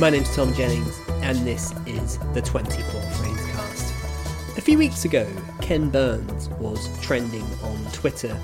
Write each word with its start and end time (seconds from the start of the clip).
My 0.00 0.08
name's 0.08 0.34
Tom 0.34 0.54
Jennings, 0.54 0.98
and 1.20 1.36
this 1.46 1.74
is 1.84 2.16
the 2.32 2.40
24 2.40 2.82
Frames 2.82 3.46
Cast. 3.52 3.92
A 4.56 4.60
few 4.62 4.78
weeks 4.78 5.04
ago, 5.04 5.30
Ken 5.60 5.90
Burns 5.90 6.48
was 6.58 6.88
trending 7.02 7.44
on 7.62 7.84
Twitter, 7.92 8.34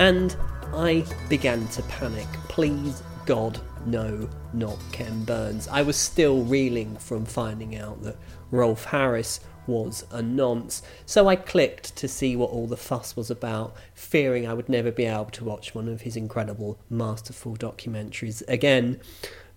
and 0.00 0.36
I 0.72 1.04
began 1.28 1.68
to 1.68 1.82
panic. 1.82 2.26
Please, 2.48 3.04
God, 3.24 3.60
no, 3.86 4.28
not 4.52 4.76
Ken 4.90 5.22
Burns. 5.22 5.68
I 5.68 5.82
was 5.82 5.96
still 5.96 6.42
reeling 6.42 6.96
from 6.96 7.24
finding 7.24 7.76
out 7.76 8.02
that 8.02 8.16
Rolf 8.50 8.86
Harris 8.86 9.38
was 9.68 10.04
a 10.10 10.22
nonce, 10.22 10.82
so 11.06 11.28
I 11.28 11.36
clicked 11.36 11.94
to 11.94 12.08
see 12.08 12.34
what 12.34 12.50
all 12.50 12.66
the 12.66 12.76
fuss 12.76 13.14
was 13.14 13.30
about, 13.30 13.76
fearing 13.94 14.44
I 14.44 14.54
would 14.54 14.68
never 14.68 14.90
be 14.90 15.04
able 15.04 15.26
to 15.26 15.44
watch 15.44 15.72
one 15.72 15.88
of 15.88 16.00
his 16.00 16.16
incredible, 16.16 16.80
masterful 16.90 17.56
documentaries 17.56 18.42
again. 18.48 19.00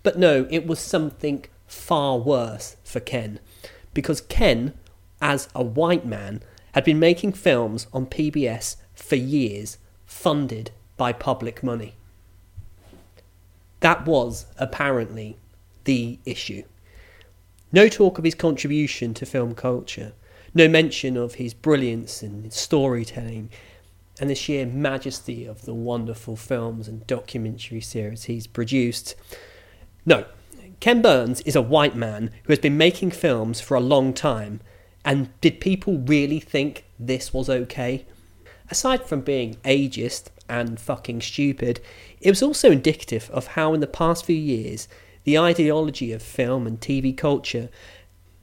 But 0.08 0.18
no, 0.18 0.46
it 0.48 0.66
was 0.66 0.78
something 0.78 1.44
far 1.66 2.16
worse 2.16 2.76
for 2.82 2.98
Ken, 2.98 3.40
because 3.92 4.22
Ken, 4.22 4.72
as 5.20 5.50
a 5.54 5.62
white 5.62 6.06
man, 6.06 6.42
had 6.72 6.82
been 6.82 6.98
making 6.98 7.34
films 7.34 7.86
on 7.92 8.06
PBS 8.06 8.76
for 8.94 9.16
years, 9.16 9.76
funded 10.06 10.70
by 10.96 11.12
public 11.12 11.62
money. 11.62 11.92
That 13.80 14.06
was 14.06 14.46
apparently 14.56 15.36
the 15.84 16.18
issue. 16.24 16.62
No 17.70 17.90
talk 17.90 18.16
of 18.16 18.24
his 18.24 18.34
contribution 18.34 19.12
to 19.12 19.26
film 19.26 19.54
culture, 19.54 20.14
no 20.54 20.68
mention 20.68 21.18
of 21.18 21.34
his 21.34 21.52
brilliance 21.52 22.22
in 22.22 22.50
storytelling 22.50 23.50
and 24.18 24.30
the 24.30 24.34
sheer 24.34 24.64
majesty 24.64 25.44
of 25.44 25.66
the 25.66 25.74
wonderful 25.74 26.34
films 26.34 26.88
and 26.88 27.06
documentary 27.06 27.82
series 27.82 28.24
he's 28.24 28.46
produced. 28.46 29.14
No, 30.06 30.24
Ken 30.80 31.02
Burns 31.02 31.40
is 31.40 31.56
a 31.56 31.62
white 31.62 31.96
man 31.96 32.30
who 32.44 32.52
has 32.52 32.58
been 32.58 32.76
making 32.76 33.10
films 33.10 33.60
for 33.60 33.74
a 33.74 33.80
long 33.80 34.14
time, 34.14 34.60
and 35.04 35.28
did 35.40 35.60
people 35.60 35.98
really 35.98 36.40
think 36.40 36.84
this 36.98 37.34
was 37.34 37.50
okay? 37.50 38.06
Aside 38.70 39.04
from 39.04 39.22
being 39.22 39.56
ageist 39.64 40.28
and 40.48 40.78
fucking 40.78 41.20
stupid, 41.20 41.80
it 42.20 42.30
was 42.30 42.42
also 42.42 42.70
indicative 42.70 43.30
of 43.30 43.48
how, 43.48 43.74
in 43.74 43.80
the 43.80 43.86
past 43.86 44.24
few 44.24 44.36
years, 44.36 44.88
the 45.24 45.38
ideology 45.38 46.12
of 46.12 46.22
film 46.22 46.66
and 46.66 46.80
TV 46.80 47.16
culture 47.16 47.68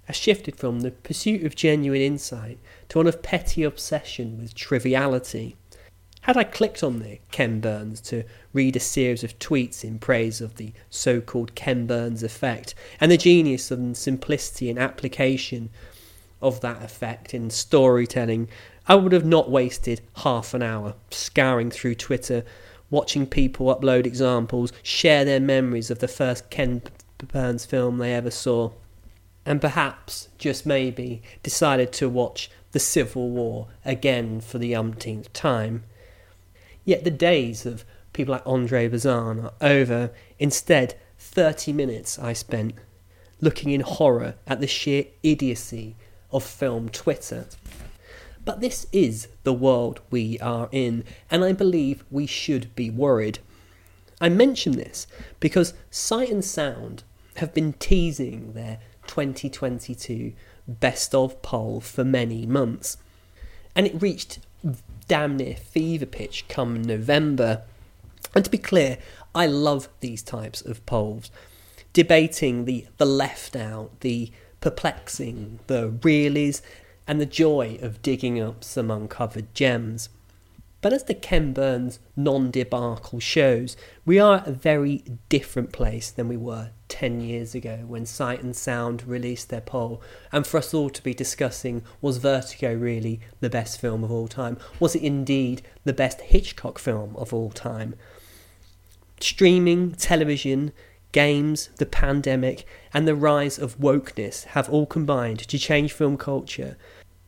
has 0.06 0.16
shifted 0.16 0.56
from 0.56 0.82
the 0.82 0.92
pursuit 0.92 1.44
of 1.44 1.56
genuine 1.56 2.02
insight 2.02 2.60
to 2.90 3.00
one 3.00 3.08
of 3.08 3.24
petty 3.24 3.64
obsession 3.64 4.38
with 4.40 4.54
triviality. 4.54 5.56
Had 6.26 6.38
I 6.38 6.44
clicked 6.44 6.82
on 6.82 7.02
the 7.02 7.20
Ken 7.30 7.60
Burns 7.60 8.02
to 8.02 8.24
read 8.52 8.76
a 8.76 8.80
series 8.80 9.24
of 9.24 9.38
tweets 9.38 9.84
in 9.84 10.00
praise 10.00 10.42
of 10.42 10.56
the 10.56 10.74
so 10.90 11.22
called 11.22 11.54
Ken 11.54 11.86
Burns 11.86 12.24
effect 12.24 12.74
and 13.00 13.12
the 13.12 13.16
genius 13.18 13.70
and 13.70 13.96
simplicity 13.96 14.72
and 14.72 14.80
application 14.80 15.70
of 16.42 16.62
that 16.62 16.82
effect 16.82 17.36
in 17.36 17.52
storytelling, 17.52 18.48
I 18.88 18.96
would 18.96 19.12
have 19.12 19.24
not 19.24 19.52
wasted 19.52 20.02
half 20.16 20.56
an 20.56 20.64
hour 20.64 20.96
scouring 21.12 21.70
through 21.70 21.94
Twitter, 21.94 22.44
watching 22.90 23.28
people 23.28 23.68
upload 23.68 24.08
examples, 24.08 24.74
share 24.82 25.26
their 25.26 25.40
memories 25.40 25.92
of 25.92 26.00
the 26.00 26.08
first 26.08 26.50
Ken 26.50 26.82
Burns 27.20 27.66
film 27.66 28.00
they 28.00 28.16
ever 28.16 28.32
saw, 28.32 28.72
and 29.46 29.62
perhaps, 29.62 30.30
just 30.40 30.66
maybe, 30.66 31.22
decided 31.44 31.94
to 31.94 32.10
watch 32.10 32.50
The 32.72 32.80
Civil 32.80 33.30
War 33.30 33.68
again 33.86 34.42
for 34.42 34.58
the 34.58 34.74
umpteenth 34.74 35.32
time. 35.32 35.84
Yet 36.86 37.04
the 37.04 37.12
days 37.12 37.66
of 37.66 37.84
people 38.14 38.34
like 38.34 38.44
Andre 38.46 38.88
Bazin 38.88 39.40
are 39.40 39.54
over. 39.60 40.12
Instead, 40.40 40.96
30 41.18 41.74
minutes 41.74 42.18
I 42.18 42.34
spent 42.34 42.76
looking 43.42 43.72
in 43.72 43.82
horror 43.82 44.36
at 44.48 44.62
the 44.62 44.68
sheer 44.68 45.06
idiocy 45.24 45.96
of 46.32 46.44
film 46.44 46.90
Twitter. 46.90 47.48
But 48.46 48.62
this 48.62 48.86
is 48.92 49.28
the 49.44 49.54
world 49.54 50.02
we 50.12 50.40
are 50.40 50.70
in, 50.72 51.04
and 51.32 51.44
I 51.44 51.52
believe 51.52 52.04
we 52.12 52.28
should 52.28 52.74
be 52.76 52.90
worried. 52.90 53.40
I 54.22 54.30
mention 54.30 54.74
this 54.74 55.08
because 55.40 55.74
Sight 55.90 56.30
and 56.30 56.46
Sound 56.46 57.04
have 57.38 57.54
been 57.54 57.74
teasing 57.74 58.54
their 58.54 58.80
2022 59.08 60.34
best 60.68 61.14
of 61.14 61.42
poll 61.42 61.82
for 61.82 62.04
many 62.04 62.46
months, 62.46 62.98
and 63.76 63.86
it 63.86 64.02
reached 64.02 64.40
damn 65.08 65.38
near 65.38 65.56
fever 65.56 66.06
pitch 66.06 66.46
come 66.48 66.82
November. 66.82 67.64
And 68.34 68.44
to 68.44 68.52
be 68.52 68.58
clear, 68.58 68.98
I 69.34 69.46
love 69.46 69.90
these 70.00 70.22
types 70.22 70.62
of 70.62 70.86
polls, 70.86 71.32
debating 71.94 72.66
the, 72.66 72.88
the 72.98 73.06
left 73.06 73.56
out, 73.56 74.00
the 74.02 74.32
perplexing, 74.62 75.60
the 75.68 75.90
realies, 75.90 76.62
and 77.08 77.22
the 77.22 77.26
joy 77.26 77.78
of 77.82 78.02
digging 78.02 78.42
up 78.42 78.64
some 78.64 78.90
uncovered 78.90 79.54
gems. 79.54 80.10
But 80.82 80.94
as 80.94 81.04
the 81.04 81.14
Ken 81.14 81.54
Burns 81.54 82.00
non 82.16 82.52
debacle 82.52 83.20
shows, 83.20 83.76
we 84.06 84.20
are 84.20 84.38
at 84.38 84.48
a 84.48 84.52
very 84.52 85.04
different 85.30 85.72
place 85.72 86.12
than 86.12 86.28
we 86.28 86.38
were 86.38 86.72
10 86.96 87.20
years 87.20 87.54
ago 87.54 87.84
when 87.86 88.06
Sight 88.06 88.42
and 88.42 88.56
Sound 88.56 89.06
released 89.06 89.50
their 89.50 89.60
poll, 89.60 90.02
and 90.32 90.48
for 90.48 90.60
us 90.60 90.74
all 90.74 90.90
to 90.90 91.04
be 91.04 91.14
discussing 91.14 91.84
was 92.00 92.20
Vertigo 92.20 92.74
really 92.74 93.20
the 93.42 93.50
best 93.50 93.82
film 93.82 94.02
of 94.02 94.12
all 94.14 94.30
time? 94.30 94.58
Was 94.80 94.96
it 94.96 95.02
indeed 95.02 95.62
the 95.84 95.92
best 95.92 96.22
Hitchcock 96.22 96.80
film 96.80 97.14
of 97.18 97.34
all 97.34 97.52
time? 97.52 97.96
Streaming, 99.20 99.92
television, 99.92 100.72
games, 101.12 101.68
the 101.80 101.86
pandemic, 101.86 102.66
and 102.94 103.06
the 103.06 103.14
rise 103.14 103.60
of 103.60 103.78
wokeness 103.78 104.46
have 104.46 104.70
all 104.70 104.86
combined 104.86 105.40
to 105.40 105.60
change 105.60 105.92
film 105.92 106.16
culture. 106.16 106.78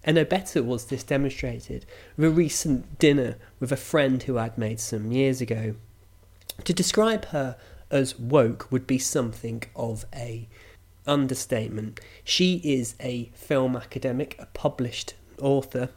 And 0.01 0.15
no 0.15 0.23
better 0.23 0.63
was 0.63 0.85
this 0.85 1.03
demonstrated 1.03 1.85
with 2.15 2.27
a 2.27 2.31
recent 2.31 2.99
dinner 2.99 3.35
with 3.59 3.73
a 3.73 3.77
friend 3.77 4.23
who 4.23 4.37
I'd 4.37 4.57
made 4.57 4.79
some 4.79 5.11
years 5.11 5.41
ago. 5.41 5.75
To 6.63 6.71
describe 6.71 7.25
her 7.25 7.57
as 7.89 8.17
woke 8.19 8.71
would 8.71 8.85
be 8.87 8.99
something 8.99 9.63
of 9.75 10.05
a 10.13 10.47
understatement. 11.05 11.99
She 12.23 12.61
is 12.63 12.95
a 12.99 13.31
film 13.33 13.75
academic, 13.75 14.35
a 14.39 14.47
published 14.47 15.13
author, 15.41 15.89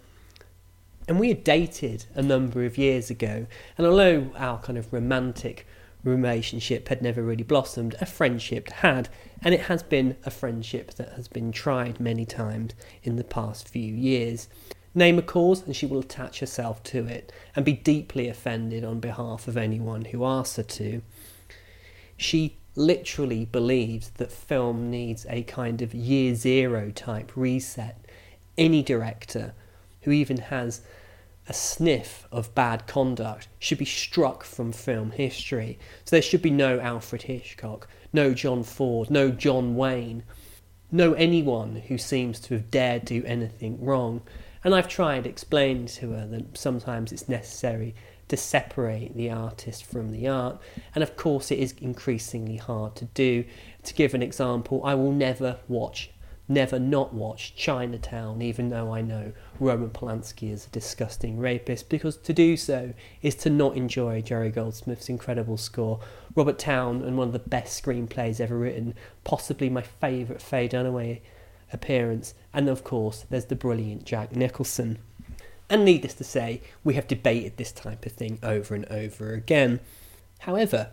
and 1.09 1.19
we 1.19 1.29
had 1.29 1.43
dated 1.43 2.07
a 2.15 2.23
number 2.23 2.65
of 2.65 2.79
years 2.79 3.11
ago. 3.11 3.47
And 3.77 3.87
although 3.87 4.31
our 4.37 4.59
kind 4.61 4.79
of 4.79 4.93
romantic 4.93 5.67
relationship 6.05 6.89
had 6.89 7.03
never 7.03 7.23
really 7.23 7.43
blossomed, 7.43 7.97
a 8.01 8.07
friendship 8.07 8.71
had, 8.71 9.09
and 9.43 9.53
it 9.53 9.63
has 9.63 9.83
been 9.83 10.17
a 10.25 10.31
friendship 10.31 10.95
that 10.95 11.15
has 11.15 11.29
been 11.29 11.53
tried 11.53 12.01
many 12.01 12.25
times 12.25 12.73
in 13.03 13.17
the 13.17 13.25
past 13.25 13.69
few 13.69 13.95
years. 13.95 14.49
Name 14.95 15.19
a 15.19 15.23
cause, 15.23 15.63
and 15.63 15.77
she 15.77 15.87
will 15.87 16.01
attach 16.01 16.41
herself 16.41 16.83
to 16.85 17.07
it 17.07 17.33
and 17.55 17.65
be 17.65 17.73
deeply 17.73 18.29
offended 18.29 18.85
on 18.85 18.99
behalf 19.01 19.47
of 19.47 19.57
anyone 19.57 20.07
who 20.07 20.25
asks 20.25 20.57
her 20.57 20.63
to. 20.63 21.03
She 22.21 22.59
literally 22.77 23.47
believes 23.47 24.11
that 24.19 24.31
film 24.31 24.91
needs 24.91 25.25
a 25.31 25.43
kind 25.45 25.81
of 25.81 25.95
year 25.95 26.35
zero 26.35 26.91
type 26.91 27.33
reset. 27.35 27.97
Any 28.59 28.83
director 28.83 29.55
who 30.03 30.11
even 30.11 30.37
has 30.37 30.83
a 31.49 31.55
sniff 31.55 32.29
of 32.31 32.55
bad 32.55 32.87
conduct 32.87 33.49
should 33.59 33.79
be 33.79 33.87
struck 33.87 34.45
from 34.45 34.71
film 34.71 35.13
history. 35.13 35.79
So 36.05 36.15
there 36.15 36.21
should 36.21 36.43
be 36.43 36.51
no 36.51 36.79
Alfred 36.79 37.23
Hitchcock, 37.23 37.89
no 38.13 38.35
John 38.35 38.65
Ford, 38.65 39.11
no 39.11 39.31
John 39.31 39.75
Wayne, 39.75 40.23
no 40.93 41.15
anyone 41.15 41.77
who 41.77 41.97
seems 41.97 42.39
to 42.41 42.55
have 42.55 42.71
dared 42.71 43.07
do 43.07 43.25
anything 43.25 43.83
wrong. 43.83 44.21
And 44.63 44.75
I've 44.75 44.89
tried 44.89 45.27
explaining 45.27 45.87
to 45.87 46.11
her 46.11 46.27
that 46.27 46.59
sometimes 46.59 47.13
it's 47.13 47.31
necessary 47.31 47.95
to 48.31 48.37
separate 48.37 49.15
the 49.15 49.31
artist 49.31 49.85
from 49.85 50.11
the 50.11 50.27
art, 50.27 50.61
and 50.95 51.03
of 51.03 51.17
course, 51.17 51.51
it 51.51 51.59
is 51.59 51.75
increasingly 51.81 52.57
hard 52.57 52.97
to 52.97 53.05
do. 53.07 53.45
To 53.85 53.95
give 53.95 54.15
an 54.15 54.23
example, 54.23 54.81
I 54.85 54.95
will 54.95 55.13
never 55.13 55.59
watch 55.69 56.11
never 56.51 56.81
not 56.81 57.15
watch 57.15 57.55
Chinatown, 57.55 58.43
even 58.43 58.71
though 58.71 58.93
I 58.93 59.03
know 59.03 59.33
Roman 59.61 59.91
Polanski 59.91 60.51
is 60.51 60.67
a 60.67 60.71
disgusting 60.71 61.39
rapist, 61.39 61.89
because 61.89 62.17
to 62.17 62.33
do 62.33 62.57
so 62.57 62.93
is 63.23 63.37
to 63.37 63.51
not 63.51 63.77
enjoy 63.77 64.21
Jerry 64.21 64.51
Goldsmith's 64.51 65.09
incredible 65.09 65.57
score, 65.57 66.01
Robert 66.35 66.59
Towne, 66.59 67.03
and 67.05 67.17
one 67.17 67.29
of 67.29 67.33
the 67.33 67.39
best 67.39 67.81
screenplays 67.83 68.41
ever 68.41 68.59
written, 68.59 68.95
possibly 69.23 69.71
my 69.71 69.83
favourite 69.83 70.43
Faye 70.43 70.69
Dunaway 70.69 71.21
appearance, 71.73 72.35
and 72.53 72.69
of 72.69 72.83
course, 72.83 73.25
there's 73.31 73.47
the 73.47 73.55
brilliant 73.55 74.05
Jack 74.05 74.35
Nicholson. 74.35 74.99
And 75.71 75.85
needless 75.85 76.15
to 76.15 76.25
say, 76.25 76.63
we 76.83 76.95
have 76.95 77.07
debated 77.07 77.57
this 77.57 77.71
type 77.71 78.05
of 78.05 78.11
thing 78.13 78.41
over 78.43 78.75
and 78.75 78.85
over 78.87 79.33
again. 79.33 79.79
However, 80.41 80.91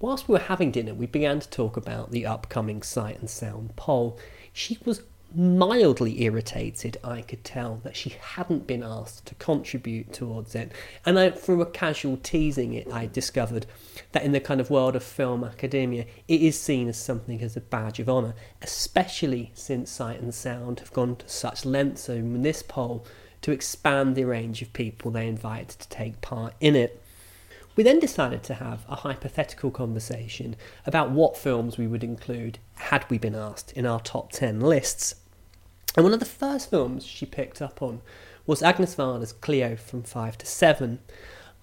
whilst 0.00 0.28
we 0.28 0.32
were 0.32 0.40
having 0.40 0.72
dinner, 0.72 0.92
we 0.92 1.06
began 1.06 1.38
to 1.38 1.48
talk 1.48 1.76
about 1.76 2.10
the 2.10 2.26
upcoming 2.26 2.82
Sight 2.82 3.20
and 3.20 3.30
Sound 3.30 3.76
poll, 3.76 4.18
she 4.52 4.76
was 4.84 5.02
mildly 5.34 6.22
irritated, 6.22 6.98
I 7.02 7.22
could 7.22 7.44
tell 7.44 7.76
that 7.84 7.96
she 7.96 8.10
hadn't 8.20 8.66
been 8.66 8.82
asked 8.82 9.26
to 9.26 9.34
contribute 9.36 10.12
towards 10.12 10.54
it. 10.54 10.72
And 11.06 11.18
I, 11.18 11.30
through 11.30 11.62
a 11.62 11.66
casual 11.66 12.18
teasing, 12.18 12.74
it 12.74 12.92
I 12.92 13.06
discovered 13.06 13.66
that 14.10 14.24
in 14.24 14.32
the 14.32 14.40
kind 14.40 14.60
of 14.60 14.68
world 14.68 14.96
of 14.96 15.02
film 15.02 15.44
academia, 15.44 16.06
it 16.28 16.42
is 16.42 16.60
seen 16.60 16.88
as 16.88 16.98
something 16.98 17.40
as 17.40 17.56
a 17.56 17.60
badge 17.60 17.98
of 17.98 18.10
honour, 18.10 18.34
especially 18.60 19.52
since 19.54 19.90
Sight 19.90 20.20
and 20.20 20.34
Sound 20.34 20.80
have 20.80 20.92
gone 20.92 21.16
to 21.16 21.28
such 21.28 21.64
lengths 21.64 22.08
in 22.08 22.42
this 22.42 22.62
poll 22.62 23.06
to 23.42 23.52
expand 23.52 24.16
the 24.16 24.24
range 24.24 24.62
of 24.62 24.72
people 24.72 25.10
they 25.10 25.28
invited 25.28 25.68
to 25.68 25.88
take 25.88 26.20
part 26.20 26.54
in 26.60 26.74
it. 26.74 27.02
We 27.74 27.82
then 27.82 27.98
decided 27.98 28.42
to 28.44 28.54
have 28.54 28.84
a 28.88 28.96
hypothetical 28.96 29.70
conversation 29.70 30.56
about 30.86 31.10
what 31.10 31.36
films 31.36 31.78
we 31.78 31.86
would 31.86 32.04
include 32.04 32.58
had 32.74 33.08
we 33.08 33.18
been 33.18 33.34
asked 33.34 33.72
in 33.72 33.86
our 33.86 34.00
top 34.00 34.32
10 34.32 34.60
lists. 34.60 35.16
And 35.96 36.04
one 36.04 36.12
of 36.12 36.20
the 36.20 36.26
first 36.26 36.70
films 36.70 37.04
she 37.04 37.26
picked 37.26 37.62
up 37.62 37.82
on 37.82 38.00
was 38.46 38.62
Agnes 38.62 38.94
Varda's 38.94 39.32
Cleo 39.32 39.76
from 39.76 40.02
5 40.02 40.38
to 40.38 40.46
7. 40.46 40.98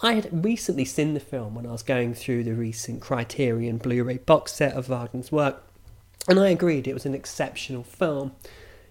I 0.02 0.14
had 0.14 0.46
recently 0.46 0.86
seen 0.86 1.14
the 1.14 1.20
film 1.20 1.56
when 1.56 1.66
I 1.66 1.72
was 1.72 1.84
going 1.84 2.14
through 2.14 2.44
the 2.44 2.54
recent 2.54 3.02
Criterion 3.02 3.78
Blu 3.78 4.04
ray 4.04 4.18
box 4.18 4.54
set 4.54 4.74
of 4.74 4.88
Varda's 4.88 5.32
work, 5.32 5.64
and 6.28 6.40
I 6.40 6.50
agreed 6.50 6.88
it 6.88 6.94
was 6.94 7.06
an 7.06 7.16
exceptional 7.16 7.84
film. 7.84 8.32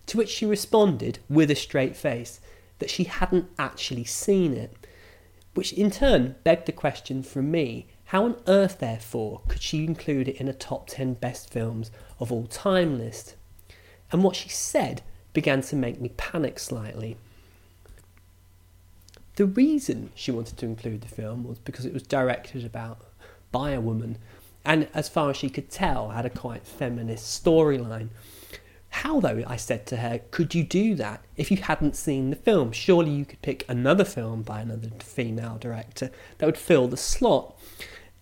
To 0.06 0.16
which 0.16 0.30
she 0.30 0.46
responded 0.46 1.18
with 1.28 1.50
a 1.50 1.54
straight 1.54 1.96
face 1.96 2.40
that 2.78 2.90
she 2.90 3.04
hadn't 3.04 3.48
actually 3.58 4.04
seen 4.04 4.54
it, 4.54 4.74
which 5.54 5.72
in 5.72 5.90
turn 5.90 6.36
begged 6.44 6.66
the 6.66 6.72
question 6.72 7.22
from 7.22 7.50
me 7.50 7.86
how 8.08 8.24
on 8.24 8.40
earth, 8.46 8.78
therefore, 8.78 9.42
could 9.48 9.60
she 9.60 9.84
include 9.84 10.28
it 10.28 10.36
in 10.36 10.48
a 10.48 10.54
top 10.54 10.86
10 10.88 11.14
best 11.14 11.50
films 11.50 11.90
of 12.18 12.32
all 12.32 12.46
time 12.46 12.96
list? 12.96 13.36
And 14.10 14.24
what 14.24 14.34
she 14.34 14.48
said 14.48 15.02
began 15.34 15.60
to 15.60 15.76
make 15.76 16.00
me 16.00 16.12
panic 16.16 16.58
slightly. 16.58 17.18
The 19.36 19.44
reason 19.44 20.10
she 20.14 20.30
wanted 20.30 20.56
to 20.56 20.66
include 20.66 21.02
the 21.02 21.08
film 21.08 21.44
was 21.44 21.58
because 21.58 21.84
it 21.84 21.92
was 21.92 22.02
directed 22.02 22.64
about 22.64 23.02
by 23.52 23.72
a 23.72 23.80
woman 23.80 24.16
and 24.64 24.88
as 24.94 25.08
far 25.08 25.30
as 25.30 25.36
she 25.36 25.50
could 25.50 25.70
tell 25.70 26.10
had 26.10 26.26
a 26.26 26.30
quite 26.30 26.66
feminist 26.66 27.44
storyline 27.44 28.08
how, 28.98 29.20
though, 29.20 29.44
I 29.46 29.56
said 29.56 29.86
to 29.86 29.98
her, 29.98 30.20
could 30.32 30.56
you 30.56 30.64
do 30.64 30.96
that 30.96 31.24
if 31.36 31.52
you 31.52 31.58
hadn't 31.58 31.94
seen 31.94 32.30
the 32.30 32.36
film? 32.36 32.72
Surely 32.72 33.12
you 33.12 33.24
could 33.24 33.40
pick 33.42 33.64
another 33.68 34.04
film 34.04 34.42
by 34.42 34.60
another 34.60 34.88
female 34.98 35.56
director 35.56 36.10
that 36.38 36.46
would 36.46 36.58
fill 36.58 36.88
the 36.88 36.96
slot. 36.96 37.56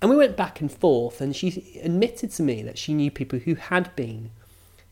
And 0.02 0.11
we 0.11 0.17
went 0.17 0.37
back 0.37 0.61
and 0.61 0.70
forth, 0.70 1.23
and 1.23 1.34
she 1.34 1.81
admitted 1.82 2.31
to 2.32 2.43
me 2.43 2.62
that 2.62 2.76
she 2.76 2.93
knew 2.93 3.11
people 3.11 3.38
who 3.38 3.55
had 3.55 3.96
been 3.96 4.32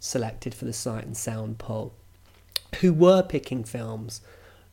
selected 0.00 0.54
for 0.54 0.64
the 0.64 0.72
Sight 0.72 1.04
and 1.04 1.16
Sound 1.16 1.58
poll, 1.58 1.92
who 2.80 2.94
were 2.94 3.22
picking 3.22 3.62
films, 3.62 4.22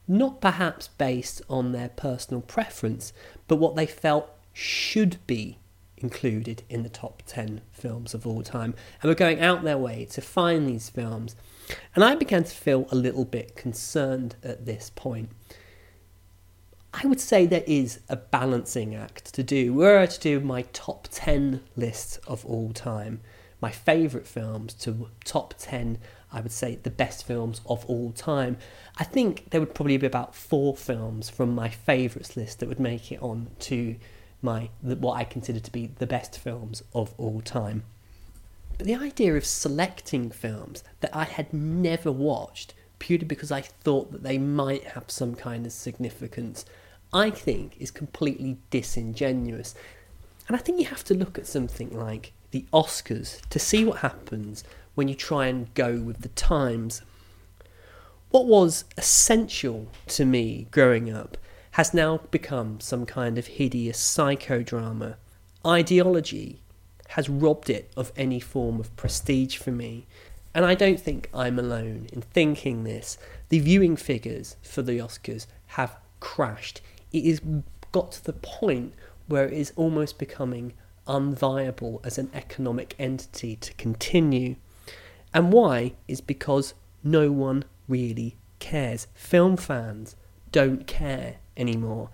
not 0.08 0.40
perhaps 0.40 0.88
based 0.98 1.42
on 1.50 1.74
their 1.74 1.90
personal 1.90 2.42
preference, 2.42 3.12
but 3.50 3.58
what 3.58 3.76
they 3.76 3.86
felt 3.86 4.30
should 4.54 5.18
be 5.28 5.58
included 6.02 6.64
in 6.70 6.84
the 6.84 6.90
top 6.90 7.24
10 7.26 7.62
films 7.72 8.14
of 8.14 8.26
all 8.26 8.44
time 8.44 8.74
and 9.02 9.10
were 9.10 9.16
going 9.16 9.40
out 9.40 9.64
their 9.64 9.78
way 9.78 10.06
to 10.12 10.22
find 10.22 10.68
these 10.68 10.90
films. 10.90 11.36
And 11.96 12.04
I 12.04 12.16
began 12.16 12.44
to 12.44 12.56
feel 12.56 12.88
a 12.92 12.96
little 12.96 13.26
bit 13.26 13.56
concerned 13.56 14.36
at 14.44 14.66
this 14.66 14.90
point. 14.90 15.30
I 16.94 17.08
would 17.08 17.22
say 17.22 17.46
there 17.46 17.64
is 17.66 18.02
a 18.10 18.18
balancing 18.18 18.96
act 18.96 19.34
to 19.36 19.44
do. 19.44 19.74
Were 19.74 19.98
I 19.98 20.06
to 20.08 20.20
do 20.20 20.40
my 20.42 20.64
top 20.74 21.08
10 21.10 21.62
list 21.78 22.20
of 22.28 22.46
all 22.46 22.74
time, 22.74 23.22
my 23.62 23.72
favourite 23.72 24.28
films 24.28 24.74
to 24.74 25.08
top 25.24 25.54
10, 25.58 26.00
I 26.34 26.42
would 26.42 26.52
say 26.52 26.76
the 26.76 26.90
best 26.90 27.26
films 27.26 27.62
of 27.66 27.86
all 27.86 28.12
time, 28.12 28.58
I 28.98 29.04
think 29.06 29.52
there 29.52 29.62
would 29.62 29.74
probably 29.74 29.98
be 29.98 30.08
about 30.08 30.36
four 30.36 30.76
films 30.76 31.30
from 31.30 31.56
my 31.56 31.70
favourites 31.70 32.36
list 32.36 32.60
that 32.60 32.68
would 32.68 32.80
make 32.80 33.12
it 33.12 33.22
on 33.22 33.52
to 33.60 33.96
my 34.42 34.70
what 34.82 35.18
I 35.18 35.24
consider 35.24 35.60
to 35.60 35.72
be 35.72 35.88
the 35.88 36.08
best 36.08 36.38
films 36.38 36.84
of 36.94 37.14
all 37.18 37.42
time. 37.42 37.84
But 38.78 38.88
the 38.88 38.96
idea 38.96 39.36
of 39.36 39.46
selecting 39.46 40.32
films 40.32 40.84
that 41.02 41.16
I 41.16 41.26
had 41.26 41.54
never 41.54 42.12
watched 42.12 42.74
purely 43.02 43.26
because 43.26 43.52
I 43.52 43.62
thought 43.62 44.12
that 44.12 44.24
they 44.24 44.38
might 44.38 44.84
have 44.84 45.10
some 45.10 45.36
kind 45.36 45.66
of 45.66 45.72
significance, 45.72 46.66
I 47.12 47.32
think 47.32 47.76
is 47.80 47.92
completely 47.92 48.58
disingenuous. 48.70 49.74
And 50.48 50.56
I 50.56 50.60
think 50.60 50.80
you 50.80 50.86
have 50.86 51.04
to 51.06 51.16
look 51.16 51.38
at 51.38 51.48
something 51.48 51.90
like 51.90 52.34
the 52.52 52.66
Oscars 52.72 53.42
to 53.50 53.60
see 53.60 53.84
what 53.84 54.00
happens 54.00 54.64
when 54.94 55.08
you 55.08 55.16
try 55.16 55.48
and 55.48 55.74
go 55.74 55.98
with 55.98 56.22
the 56.22 56.30
times. 56.30 57.02
What 58.30 58.46
was 58.46 58.86
essential 58.98 59.88
to 60.08 60.26
me 60.26 60.68
growing 60.72 61.12
up 61.12 61.38
has 61.72 61.94
now 61.94 62.18
become 62.32 62.80
some 62.80 63.06
kind 63.06 63.38
of 63.38 63.48
hideous 63.48 63.98
psychodrama. 63.98 65.16
Ideology 65.66 66.62
has 67.10 67.30
robbed 67.30 67.70
it 67.70 67.92
of 67.96 68.12
any 68.16 68.40
form 68.40 68.80
of 68.80 68.96
prestige 68.96 69.58
for 69.58 69.72
me. 69.72 70.06
And 70.54 70.66
I 70.66 70.76
don't 70.76 71.00
think 71.00 71.30
I'm 71.34 71.60
alone 71.60 72.08
in 72.12 72.22
thinking 72.22 72.84
this. 72.84 73.18
The 73.50 73.60
viewing 73.60 73.96
figures 73.96 74.58
for 74.62 74.82
the 74.82 74.98
Oscars 74.98 75.48
have 75.68 75.98
crashed. 76.20 76.82
It 77.12 77.26
has 77.26 77.42
got 77.92 78.14
to 78.14 78.24
the 78.24 78.34
point 78.34 78.94
where 79.28 79.46
it 79.46 79.54
is 79.54 79.74
almost 79.76 80.20
becoming 80.20 80.74
unviable 81.08 82.06
as 82.06 82.18
an 82.18 82.30
economic 82.34 82.96
entity 83.00 83.56
to 83.58 83.74
continue. 83.76 84.56
And 85.34 85.54
why 85.54 85.94
is 86.08 86.22
because 86.22 86.74
no 87.04 87.32
one 87.32 87.64
really 87.88 88.36
cares. 88.60 89.08
Film 89.14 89.58
fans 89.58 90.16
don't 90.52 90.88
care 90.88 91.38
anymore. 91.58 92.10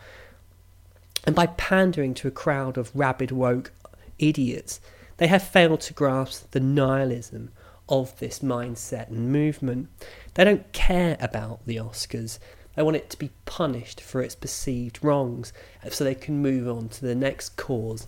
And 1.25 1.35
by 1.35 1.47
pandering 1.47 2.13
to 2.15 2.27
a 2.27 2.31
crowd 2.31 2.77
of 2.77 2.95
rabid 2.95 3.31
woke 3.31 3.73
idiots, 4.17 4.79
they 5.17 5.27
have 5.27 5.43
failed 5.43 5.81
to 5.81 5.93
grasp 5.93 6.51
the 6.51 6.59
nihilism 6.59 7.51
of 7.89 8.17
this 8.19 8.39
mindset 8.39 9.09
and 9.09 9.31
movement. 9.31 9.89
They 10.35 10.43
don't 10.43 10.71
care 10.73 11.17
about 11.19 11.65
the 11.65 11.77
Oscars. 11.77 12.39
They 12.75 12.83
want 12.83 12.97
it 12.97 13.09
to 13.09 13.17
be 13.17 13.31
punished 13.45 13.99
for 14.01 14.21
its 14.21 14.35
perceived 14.35 15.03
wrongs 15.03 15.51
so 15.89 16.03
they 16.03 16.15
can 16.15 16.41
move 16.41 16.67
on 16.67 16.89
to 16.89 17.05
the 17.05 17.15
next 17.15 17.55
cause. 17.57 18.07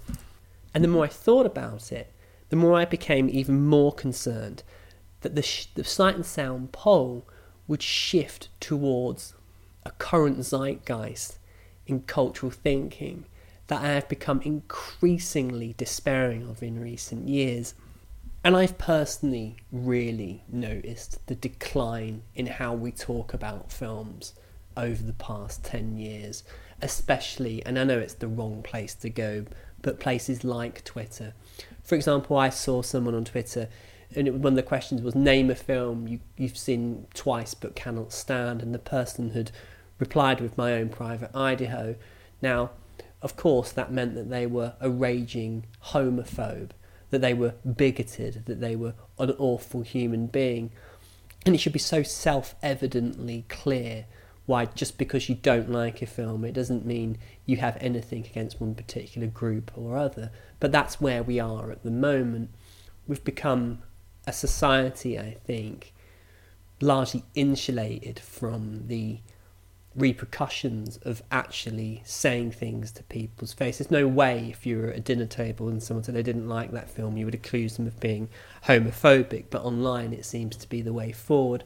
And 0.73 0.83
the 0.83 0.87
more 0.87 1.05
I 1.05 1.07
thought 1.07 1.45
about 1.45 1.91
it, 1.91 2.13
the 2.49 2.55
more 2.55 2.75
I 2.75 2.85
became 2.85 3.29
even 3.29 3.65
more 3.65 3.93
concerned 3.93 4.63
that 5.21 5.35
the, 5.35 5.41
sh- 5.41 5.67
the 5.75 5.83
Sight 5.83 6.15
and 6.15 6.25
Sound 6.25 6.71
poll 6.71 7.27
would 7.67 7.81
shift 7.81 8.49
towards 8.59 9.33
a 9.83 9.91
current 9.91 10.43
zeitgeist 10.43 11.37
in 11.87 12.01
cultural 12.01 12.51
thinking 12.51 13.25
that 13.67 13.81
I 13.81 13.89
have 13.89 14.09
become 14.09 14.41
increasingly 14.43 15.75
despairing 15.77 16.47
of 16.49 16.63
in 16.63 16.81
recent 16.81 17.27
years. 17.27 17.75
And 18.43 18.55
I've 18.55 18.77
personally 18.77 19.57
really 19.71 20.43
noticed 20.49 21.25
the 21.27 21.35
decline 21.35 22.23
in 22.35 22.47
how 22.47 22.73
we 22.73 22.91
talk 22.91 23.33
about 23.33 23.71
films 23.71 24.33
over 24.75 25.03
the 25.03 25.13
past 25.13 25.63
10 25.65 25.97
years, 25.97 26.43
especially, 26.81 27.63
and 27.65 27.77
I 27.77 27.83
know 27.83 27.99
it's 27.99 28.13
the 28.13 28.27
wrong 28.27 28.63
place 28.63 28.95
to 28.95 29.09
go, 29.09 29.45
but 29.81 29.99
places 29.99 30.43
like 30.43 30.83
Twitter. 30.83 31.33
For 31.83 31.95
example, 31.95 32.37
I 32.37 32.49
saw 32.49 32.81
someone 32.81 33.15
on 33.15 33.25
Twitter, 33.25 33.67
and 34.15 34.27
it, 34.27 34.33
one 34.33 34.53
of 34.53 34.55
the 34.55 34.63
questions 34.63 35.01
was 35.01 35.15
name 35.15 35.49
a 35.49 35.55
film 35.55 36.07
you, 36.07 36.19
you've 36.37 36.57
seen 36.57 37.07
twice 37.13 37.53
but 37.53 37.75
cannot 37.75 38.11
stand, 38.11 38.61
and 38.61 38.73
the 38.73 38.79
person 38.79 39.31
had 39.31 39.51
replied 39.99 40.41
with 40.41 40.57
my 40.57 40.73
own 40.73 40.89
private 40.89 41.35
Idaho. 41.35 41.95
Now, 42.41 42.71
of 43.21 43.35
course, 43.35 43.71
that 43.71 43.91
meant 43.91 44.15
that 44.15 44.29
they 44.29 44.45
were 44.45 44.73
a 44.79 44.89
raging 44.89 45.65
homophobe, 45.87 46.71
that 47.09 47.21
they 47.21 47.33
were 47.33 47.55
bigoted, 47.75 48.45
that 48.45 48.61
they 48.61 48.75
were 48.75 48.93
an 49.17 49.31
awful 49.37 49.81
human 49.81 50.27
being. 50.27 50.71
And 51.45 51.53
it 51.53 51.59
should 51.59 51.73
be 51.73 51.79
so 51.79 52.03
self 52.03 52.55
evidently 52.61 53.45
clear 53.49 54.05
why 54.45 54.65
just 54.65 54.97
because 54.97 55.29
you 55.29 55.35
don't 55.35 55.69
like 55.69 56.01
a 56.01 56.07
film, 56.07 56.43
it 56.43 56.53
doesn't 56.53 56.85
mean 56.85 57.17
you 57.45 57.57
have 57.57 57.77
anything 57.79 58.25
against 58.25 58.59
one 58.59 58.73
particular 58.73 59.27
group 59.27 59.71
or 59.75 59.97
other. 59.97 60.31
But 60.59 60.71
that's 60.71 60.99
where 60.99 61.21
we 61.21 61.39
are 61.39 61.71
at 61.71 61.83
the 61.83 61.91
moment. 61.91 62.49
We've 63.07 63.23
become 63.23 63.83
a 64.27 64.33
society, 64.33 65.17
I 65.17 65.37
think, 65.45 65.93
largely 66.81 67.23
insulated 67.35 68.19
from 68.19 68.87
the 68.87 69.19
repercussions 69.95 70.97
of 70.97 71.21
actually 71.31 72.01
saying 72.05 72.51
things 72.51 72.91
to 72.91 73.03
people's 73.03 73.53
face. 73.53 73.79
There's 73.79 73.91
no 73.91 74.07
way 74.07 74.49
if 74.49 74.65
you 74.65 74.77
were 74.77 74.89
at 74.89 74.97
a 74.97 75.01
dinner 75.01 75.25
table 75.25 75.67
and 75.67 75.81
someone 75.81 76.03
said 76.03 76.15
they 76.15 76.23
didn't 76.23 76.47
like 76.47 76.71
that 76.71 76.89
film, 76.89 77.17
you 77.17 77.25
would 77.25 77.35
accuse 77.35 77.75
them 77.75 77.87
of 77.87 77.99
being 77.99 78.29
homophobic. 78.65 79.45
But 79.49 79.63
online, 79.63 80.13
it 80.13 80.25
seems 80.25 80.55
to 80.57 80.69
be 80.69 80.81
the 80.81 80.93
way 80.93 81.11
forward. 81.11 81.63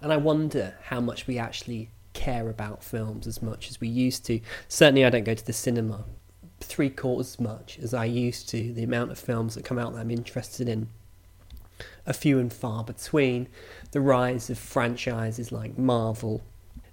And 0.00 0.12
I 0.12 0.16
wonder 0.16 0.74
how 0.84 1.00
much 1.00 1.26
we 1.26 1.38
actually 1.38 1.90
care 2.12 2.48
about 2.48 2.82
films 2.82 3.26
as 3.26 3.42
much 3.42 3.70
as 3.70 3.80
we 3.80 3.88
used 3.88 4.24
to. 4.26 4.40
Certainly, 4.66 5.04
I 5.04 5.10
don't 5.10 5.24
go 5.24 5.34
to 5.34 5.46
the 5.46 5.52
cinema 5.52 6.04
three 6.60 6.90
quarters 6.90 7.34
as 7.34 7.40
much 7.40 7.78
as 7.82 7.94
I 7.94 8.06
used 8.06 8.48
to. 8.50 8.72
The 8.72 8.82
amount 8.82 9.10
of 9.10 9.18
films 9.18 9.54
that 9.54 9.64
come 9.64 9.78
out 9.78 9.94
that 9.94 10.00
I'm 10.00 10.10
interested 10.10 10.68
in. 10.68 10.88
Are 12.06 12.12
few 12.12 12.38
and 12.38 12.52
far 12.52 12.84
between. 12.84 13.48
The 13.92 14.00
rise 14.00 14.50
of 14.50 14.58
franchises 14.58 15.52
like 15.52 15.78
Marvel, 15.78 16.42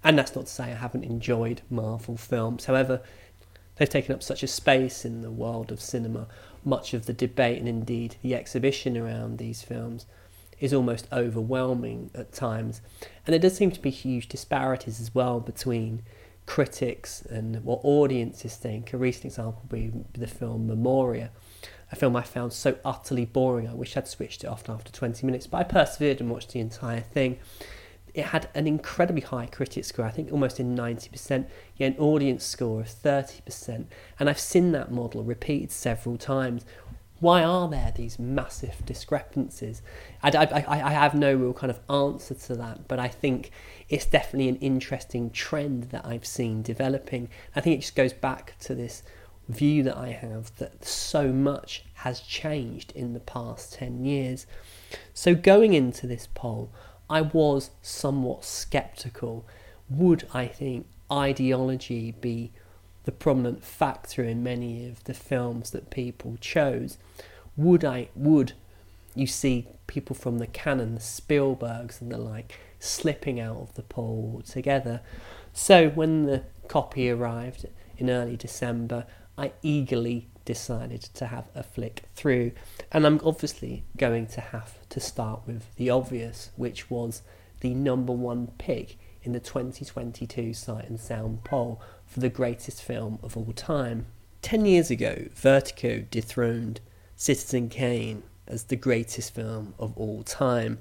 and 0.03 0.17
that's 0.17 0.35
not 0.35 0.45
to 0.45 0.51
say 0.51 0.65
I 0.65 0.75
haven't 0.75 1.05
enjoyed 1.05 1.61
Marvel 1.69 2.17
films. 2.17 2.65
However, 2.65 3.01
they've 3.75 3.89
taken 3.89 4.13
up 4.13 4.23
such 4.23 4.43
a 4.43 4.47
space 4.47 5.05
in 5.05 5.21
the 5.21 5.31
world 5.31 5.71
of 5.71 5.81
cinema. 5.81 6.27
Much 6.63 6.93
of 6.93 7.05
the 7.05 7.13
debate 7.13 7.59
and 7.59 7.67
indeed 7.67 8.15
the 8.21 8.35
exhibition 8.35 8.97
around 8.97 9.37
these 9.37 9.61
films 9.61 10.05
is 10.59 10.73
almost 10.73 11.07
overwhelming 11.11 12.09
at 12.15 12.31
times. 12.31 12.81
And 13.25 13.33
there 13.33 13.39
does 13.39 13.55
seem 13.55 13.71
to 13.71 13.81
be 13.81 13.91
huge 13.91 14.27
disparities 14.27 14.99
as 14.99 15.13
well 15.13 15.39
between 15.39 16.01
critics 16.45 17.21
and 17.21 17.63
what 17.63 17.81
audiences 17.83 18.55
think. 18.55 18.93
A 18.93 18.97
recent 18.97 19.25
example 19.25 19.61
would 19.63 19.69
be 19.69 19.91
the 20.19 20.27
film 20.27 20.67
Memoria, 20.67 21.29
a 21.91 21.95
film 21.95 22.15
I 22.15 22.23
found 22.23 22.53
so 22.53 22.77
utterly 22.83 23.25
boring 23.25 23.67
I 23.67 23.73
wish 23.73 23.95
I'd 23.95 24.07
switched 24.07 24.43
it 24.43 24.47
off 24.47 24.69
after 24.69 24.91
20 24.91 25.25
minutes, 25.25 25.47
but 25.47 25.57
I 25.57 25.63
persevered 25.63 26.19
and 26.19 26.29
watched 26.29 26.51
the 26.51 26.59
entire 26.59 27.01
thing. 27.01 27.39
It 28.13 28.25
had 28.25 28.49
an 28.55 28.67
incredibly 28.67 29.21
high 29.21 29.45
critic 29.45 29.85
score, 29.85 30.05
I 30.05 30.09
think 30.09 30.31
almost 30.31 30.59
in 30.59 30.75
90%, 30.75 31.45
yet 31.75 31.93
an 31.93 31.99
audience 31.99 32.43
score 32.43 32.81
of 32.81 32.87
30%. 32.87 33.85
And 34.19 34.29
I've 34.29 34.39
seen 34.39 34.71
that 34.71 34.91
model 34.91 35.23
repeated 35.23 35.71
several 35.71 36.17
times. 36.17 36.65
Why 37.19 37.43
are 37.43 37.67
there 37.67 37.93
these 37.95 38.19
massive 38.19 38.85
discrepancies? 38.85 39.81
I, 40.21 40.29
I, 40.29 40.65
I 40.67 40.91
have 40.91 41.15
no 41.15 41.33
real 41.33 41.53
kind 41.53 41.71
of 41.71 41.79
answer 41.89 42.35
to 42.35 42.55
that, 42.55 42.87
but 42.87 42.99
I 42.99 43.07
think 43.07 43.51
it's 43.89 44.05
definitely 44.05 44.49
an 44.49 44.57
interesting 44.57 45.31
trend 45.31 45.85
that 45.85 46.05
I've 46.05 46.25
seen 46.25 46.61
developing. 46.61 47.29
I 47.55 47.61
think 47.61 47.77
it 47.77 47.81
just 47.81 47.95
goes 47.95 48.13
back 48.13 48.55
to 48.61 48.75
this 48.75 49.03
view 49.47 49.83
that 49.83 49.97
I 49.97 50.09
have 50.09 50.55
that 50.57 50.85
so 50.85 51.31
much 51.31 51.83
has 51.95 52.19
changed 52.19 52.91
in 52.93 53.13
the 53.13 53.19
past 53.19 53.73
10 53.73 54.03
years. 54.03 54.45
So, 55.13 55.35
going 55.35 55.73
into 55.73 56.07
this 56.07 56.27
poll, 56.33 56.69
I 57.09 57.21
was 57.21 57.71
somewhat 57.81 58.43
skeptical. 58.43 59.45
Would 59.89 60.27
I 60.33 60.47
think 60.47 60.87
ideology 61.11 62.11
be 62.11 62.51
the 63.05 63.11
prominent 63.11 63.63
factor 63.63 64.23
in 64.23 64.43
many 64.43 64.87
of 64.89 65.03
the 65.05 65.13
films 65.13 65.71
that 65.71 65.89
people 65.89 66.37
chose? 66.41 66.97
Would 67.55 67.85
I 67.85 68.09
would 68.15 68.53
you 69.15 69.27
see 69.27 69.67
people 69.87 70.15
from 70.15 70.37
the 70.37 70.47
canon, 70.47 70.95
the 70.95 71.01
Spielbergs 71.01 72.01
and 72.01 72.11
the 72.11 72.17
like, 72.17 72.59
slipping 72.79 73.39
out 73.39 73.57
of 73.57 73.73
the 73.75 73.81
poll 73.81 74.33
altogether? 74.35 75.01
So 75.53 75.89
when 75.89 76.25
the 76.25 76.43
copy 76.67 77.09
arrived 77.09 77.65
in 77.97 78.09
early 78.09 78.35
December, 78.35 79.05
I 79.37 79.51
eagerly 79.61 80.27
decided 80.45 81.01
to 81.01 81.27
have 81.27 81.45
a 81.53 81.61
flick 81.61 82.03
through. 82.15 82.53
And 82.91 83.05
I'm 83.05 83.19
obviously 83.23 83.83
going 83.97 84.27
to 84.27 84.41
have 84.41 84.77
to 84.89 84.99
start 84.99 85.41
with 85.45 85.75
the 85.75 85.89
obvious, 85.89 86.51
which 86.55 86.89
was 86.89 87.21
the 87.59 87.73
number 87.73 88.13
one 88.13 88.47
pick 88.57 88.97
in 89.23 89.33
the 89.33 89.39
2022 89.39 90.53
Sight 90.53 90.89
and 90.89 90.99
Sound 90.99 91.43
poll 91.43 91.81
for 92.05 92.21
the 92.21 92.29
greatest 92.29 92.81
film 92.81 93.19
of 93.21 93.35
all 93.35 93.51
time. 93.53 94.05
Ten 94.41 94.65
years 94.65 94.89
ago, 94.89 95.25
Vertigo 95.33 96.05
dethroned 96.09 96.79
Citizen 97.17 97.67
Kane 97.67 98.23
as 98.47 98.63
the 98.63 98.75
greatest 98.77 99.35
film 99.35 99.73
of 99.77 99.97
all 99.97 100.23
time. 100.23 100.79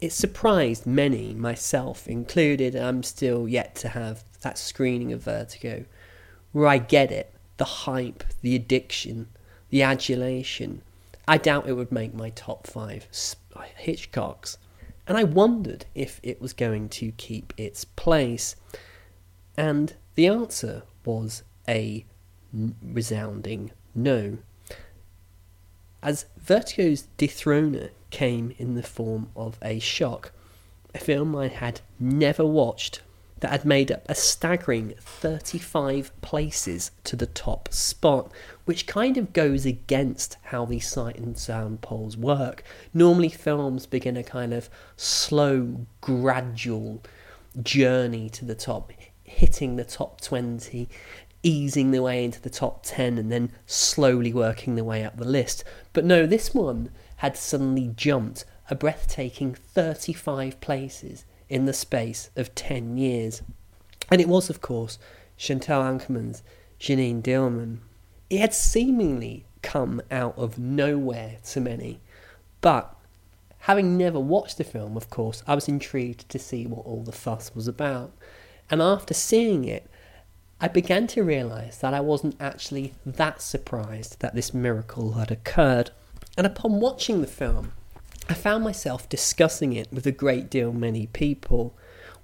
It 0.00 0.12
surprised 0.12 0.86
many, 0.86 1.34
myself 1.34 2.08
included. 2.08 2.74
I'm 2.74 3.04
still 3.04 3.46
yet 3.46 3.76
to 3.76 3.90
have 3.90 4.24
that 4.40 4.58
screening 4.58 5.12
of 5.12 5.22
Vertigo 5.22 5.84
where 6.54 6.68
I 6.68 6.78
get 6.78 7.10
it 7.10 7.34
the 7.56 7.64
hype, 7.64 8.24
the 8.40 8.54
addiction, 8.54 9.28
the 9.70 9.82
adulation. 9.82 10.82
I 11.26 11.36
doubt 11.36 11.68
it 11.68 11.74
would 11.74 11.92
make 11.92 12.14
my 12.14 12.30
top 12.30 12.66
five 12.66 13.06
uh, 13.54 13.62
Hitchcocks. 13.80 14.56
And 15.06 15.18
I 15.18 15.24
wondered 15.24 15.86
if 15.94 16.20
it 16.22 16.40
was 16.40 16.52
going 16.52 16.88
to 16.90 17.12
keep 17.12 17.52
its 17.56 17.84
place. 17.84 18.56
And 19.56 19.94
the 20.14 20.26
answer 20.26 20.82
was 21.04 21.42
a 21.68 22.06
resounding 22.82 23.72
no. 23.94 24.38
As 26.02 26.26
Vertigo's 26.38 27.08
dethroner 27.18 27.90
came 28.10 28.54
in 28.58 28.74
the 28.74 28.82
form 28.82 29.30
of 29.34 29.58
a 29.60 29.78
shock, 29.78 30.32
a 30.94 30.98
film 30.98 31.34
I 31.34 31.48
had 31.48 31.80
never 31.98 32.44
watched 32.44 33.00
that 33.44 33.50
had 33.50 33.64
made 33.66 33.92
up 33.92 34.06
a 34.08 34.14
staggering 34.14 34.94
35 34.98 36.18
places 36.22 36.92
to 37.04 37.14
the 37.14 37.26
top 37.26 37.70
spot, 37.70 38.32
which 38.64 38.86
kind 38.86 39.18
of 39.18 39.34
goes 39.34 39.66
against 39.66 40.38
how 40.44 40.64
these 40.64 40.88
sight 40.88 41.18
and 41.18 41.36
sound 41.36 41.82
polls 41.82 42.16
work. 42.16 42.64
Normally, 42.94 43.28
films 43.28 43.84
begin 43.84 44.16
a 44.16 44.22
kind 44.22 44.54
of 44.54 44.70
slow, 44.96 45.84
gradual 46.00 47.02
journey 47.62 48.30
to 48.30 48.46
the 48.46 48.54
top, 48.54 48.90
hitting 49.24 49.76
the 49.76 49.84
top 49.84 50.22
20, 50.22 50.88
easing 51.42 51.90
the 51.90 52.00
way 52.00 52.24
into 52.24 52.40
the 52.40 52.48
top 52.48 52.80
10, 52.82 53.18
and 53.18 53.30
then 53.30 53.52
slowly 53.66 54.32
working 54.32 54.74
their 54.74 54.84
way 54.84 55.04
up 55.04 55.18
the 55.18 55.26
list. 55.26 55.64
But 55.92 56.06
no, 56.06 56.24
this 56.24 56.54
one 56.54 56.88
had 57.16 57.36
suddenly 57.36 57.92
jumped 57.94 58.46
a 58.70 58.74
breathtaking 58.74 59.52
35 59.52 60.62
places 60.62 61.26
in 61.48 61.64
the 61.64 61.72
space 61.72 62.30
of 62.36 62.54
10 62.54 62.96
years. 62.96 63.42
And 64.10 64.20
it 64.20 64.28
was, 64.28 64.50
of 64.50 64.60
course, 64.60 64.98
Chantal 65.36 65.82
Akerman's 65.82 66.42
Jeanine 66.78 67.22
Dielman. 67.22 67.78
It 68.30 68.40
had 68.40 68.54
seemingly 68.54 69.44
come 69.62 70.02
out 70.10 70.36
of 70.36 70.58
nowhere 70.58 71.38
to 71.50 71.60
many, 71.60 72.00
but 72.60 72.94
having 73.60 73.96
never 73.96 74.20
watched 74.20 74.58
the 74.58 74.64
film, 74.64 74.96
of 74.96 75.08
course, 75.08 75.42
I 75.46 75.54
was 75.54 75.68
intrigued 75.68 76.28
to 76.28 76.38
see 76.38 76.66
what 76.66 76.84
all 76.84 77.02
the 77.02 77.12
fuss 77.12 77.54
was 77.54 77.66
about. 77.66 78.12
And 78.70 78.82
after 78.82 79.14
seeing 79.14 79.64
it, 79.64 79.88
I 80.60 80.68
began 80.68 81.06
to 81.08 81.22
realise 81.22 81.78
that 81.78 81.94
I 81.94 82.00
wasn't 82.00 82.36
actually 82.40 82.94
that 83.04 83.42
surprised 83.42 84.20
that 84.20 84.34
this 84.34 84.54
miracle 84.54 85.12
had 85.12 85.30
occurred. 85.30 85.90
And 86.36 86.46
upon 86.46 86.80
watching 86.80 87.20
the 87.20 87.26
film, 87.26 87.72
I 88.28 88.34
found 88.34 88.64
myself 88.64 89.08
discussing 89.08 89.74
it 89.74 89.92
with 89.92 90.06
a 90.06 90.12
great 90.12 90.48
deal 90.48 90.72
many 90.72 91.06
people, 91.08 91.76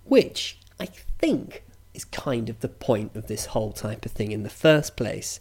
which 0.05 0.59
I 0.79 0.87
think 0.87 1.63
is 1.93 2.05
kind 2.05 2.49
of 2.49 2.61
the 2.61 2.69
point 2.69 3.15
of 3.15 3.27
this 3.27 3.47
whole 3.47 3.73
type 3.73 4.07
of 4.07 4.13
thing 4.13 4.33
in 4.33 4.43
the 4.43 4.49
first 4.51 4.97
place. 4.97 5.41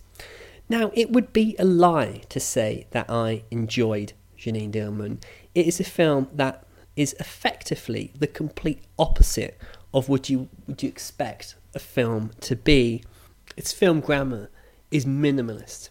Now, 0.68 0.92
it 0.94 1.12
would 1.12 1.32
be 1.32 1.56
a 1.58 1.66
lie 1.66 2.22
to 2.30 2.39
say 2.39 2.88
that 2.92 3.10
I 3.10 3.44
enjoyed 3.50 4.13
Jeanine 4.38 4.72
Dielman. 4.72 5.22
It 5.56 5.66
is 5.66 5.80
a 5.80 5.86
film 5.86 6.28
that 6.34 6.66
is 6.96 7.16
effectively 7.20 8.12
the 8.18 8.28
complete 8.28 8.84
opposite 8.98 9.58
of 9.94 10.10
what 10.10 10.30
you 10.30 10.50
would 10.68 10.84
you 10.84 10.89
expect 10.89 11.56
a 11.74 11.80
film 11.80 12.32
to 12.42 12.56
be. 12.56 13.04
Its 13.56 13.72
film 13.72 14.01
grammar 14.01 14.50
is 14.92 15.06
minimalist, 15.06 15.89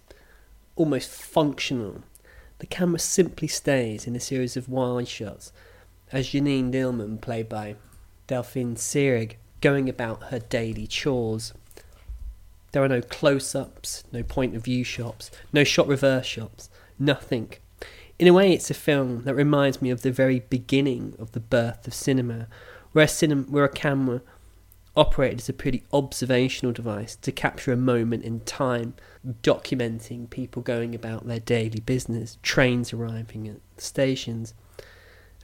almost 0.76 1.10
functional, 1.10 2.02
the 2.58 2.66
camera 2.66 2.98
simply 2.98 3.48
stays 3.48 4.06
in 4.06 4.16
a 4.16 4.20
series 4.20 4.56
of 4.56 4.68
wide 4.68 5.08
shots 5.08 5.52
as 6.10 6.28
Janine 6.28 6.72
Dielman, 6.72 7.20
played 7.20 7.48
by 7.48 7.76
Delphine 8.26 8.76
Seyrig, 8.76 9.36
going 9.60 9.88
about 9.88 10.24
her 10.24 10.38
daily 10.38 10.86
chores. 10.86 11.52
There 12.72 12.82
are 12.82 12.88
no 12.88 13.02
close 13.02 13.54
ups, 13.54 14.04
no 14.12 14.22
point 14.22 14.54
of 14.54 14.64
view 14.64 14.84
shots, 14.84 15.30
no 15.52 15.64
shot 15.64 15.86
reverse 15.86 16.26
shots, 16.26 16.70
nothing. 16.98 17.52
In 18.18 18.26
a 18.26 18.32
way, 18.32 18.52
it's 18.52 18.70
a 18.70 18.74
film 18.74 19.24
that 19.24 19.34
reminds 19.34 19.80
me 19.80 19.90
of 19.90 20.02
the 20.02 20.10
very 20.10 20.40
beginning 20.40 21.14
of 21.18 21.32
the 21.32 21.40
birth 21.40 21.86
of 21.86 21.94
cinema, 21.94 22.48
where 22.92 23.04
a, 23.04 23.08
cinema, 23.08 23.42
where 23.42 23.64
a 23.64 23.68
camera 23.68 24.22
operated 24.98 25.38
as 25.38 25.48
a 25.48 25.52
pretty 25.52 25.84
observational 25.92 26.72
device 26.72 27.14
to 27.16 27.30
capture 27.30 27.72
a 27.72 27.76
moment 27.76 28.24
in 28.24 28.40
time, 28.40 28.94
documenting 29.42 30.28
people 30.28 30.60
going 30.60 30.94
about 30.94 31.26
their 31.26 31.38
daily 31.38 31.80
business, 31.80 32.36
trains 32.42 32.92
arriving 32.92 33.46
at 33.46 33.60
stations. 33.76 34.54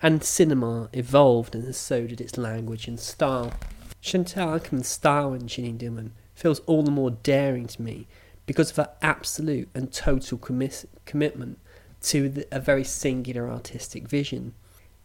And 0.02 0.24
cinema 0.24 0.90
evolved, 0.92 1.54
and 1.54 1.74
so 1.74 2.06
did 2.06 2.20
its 2.20 2.36
language 2.36 2.88
and 2.88 2.98
style. 2.98 3.52
Chantal 4.00 4.58
Akerman's 4.58 4.88
style 4.88 5.32
in 5.32 5.46
Dielman 5.46 6.10
feels 6.34 6.58
all 6.60 6.82
the 6.82 6.90
more 6.90 7.12
daring 7.12 7.68
to 7.68 7.80
me 7.80 8.08
because 8.46 8.70
of 8.70 8.76
her 8.76 8.90
absolute 9.00 9.68
and 9.72 9.92
total 9.92 10.36
commis- 10.36 10.84
commitment 11.06 11.58
to 12.02 12.28
the, 12.28 12.46
a 12.50 12.60
very 12.60 12.84
singular 12.84 13.48
artistic 13.48 14.08
vision. 14.08 14.52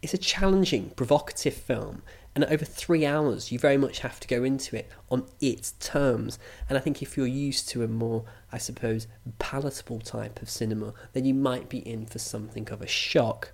It's 0.02 0.12
a 0.12 0.18
challenging, 0.18 0.90
provocative 0.90 1.54
film 1.54 2.02
and 2.34 2.44
over 2.44 2.64
three 2.64 3.04
hours, 3.04 3.50
you 3.50 3.58
very 3.58 3.76
much 3.76 4.00
have 4.00 4.20
to 4.20 4.28
go 4.28 4.44
into 4.44 4.76
it 4.76 4.88
on 5.10 5.26
its 5.40 5.72
terms. 5.72 6.38
And 6.68 6.78
I 6.78 6.80
think 6.80 7.02
if 7.02 7.16
you're 7.16 7.26
used 7.26 7.68
to 7.70 7.82
a 7.82 7.88
more, 7.88 8.24
I 8.52 8.58
suppose, 8.58 9.08
palatable 9.38 10.00
type 10.00 10.40
of 10.40 10.48
cinema, 10.48 10.94
then 11.12 11.24
you 11.24 11.34
might 11.34 11.68
be 11.68 11.78
in 11.78 12.06
for 12.06 12.18
something 12.18 12.68
of 12.70 12.80
a 12.80 12.86
shock. 12.86 13.52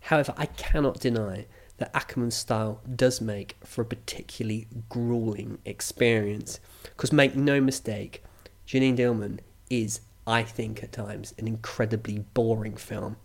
However, 0.00 0.32
I 0.36 0.46
cannot 0.46 1.00
deny 1.00 1.46
that 1.78 1.92
Akerman's 1.92 2.34
style 2.34 2.80
does 2.94 3.20
make 3.20 3.56
for 3.64 3.82
a 3.82 3.86
particularly 3.86 4.68
grueling 4.88 5.58
experience. 5.64 6.60
Because 6.82 7.12
make 7.12 7.34
no 7.34 7.60
mistake, 7.60 8.22
Jeanine 8.66 8.96
Dielman 8.96 9.40
is, 9.70 10.00
I 10.26 10.42
think, 10.42 10.82
at 10.82 10.92
times, 10.92 11.34
an 11.38 11.48
incredibly 11.48 12.20
boring 12.34 12.76
film. 12.76 13.16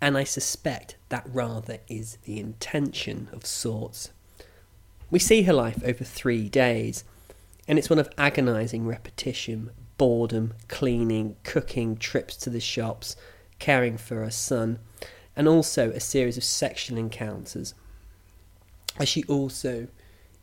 And 0.00 0.16
I 0.16 0.24
suspect 0.24 0.96
that 1.10 1.26
rather 1.30 1.78
is 1.88 2.16
the 2.24 2.38
intention 2.38 3.28
of 3.32 3.44
sorts. 3.44 4.10
We 5.10 5.18
see 5.18 5.42
her 5.42 5.52
life 5.52 5.82
over 5.84 6.04
three 6.04 6.48
days, 6.48 7.04
and 7.68 7.78
it's 7.78 7.90
one 7.90 7.98
of 7.98 8.08
agonising 8.16 8.86
repetition, 8.86 9.70
boredom, 9.98 10.54
cleaning, 10.68 11.36
cooking, 11.42 11.96
trips 11.96 12.36
to 12.38 12.50
the 12.50 12.60
shops, 12.60 13.16
caring 13.58 13.98
for 13.98 14.24
her 14.24 14.30
son, 14.30 14.78
and 15.36 15.46
also 15.46 15.90
a 15.90 16.00
series 16.00 16.36
of 16.36 16.44
sexual 16.44 16.96
encounters. 16.96 17.74
As 18.98 19.08
she 19.08 19.24
also, 19.24 19.88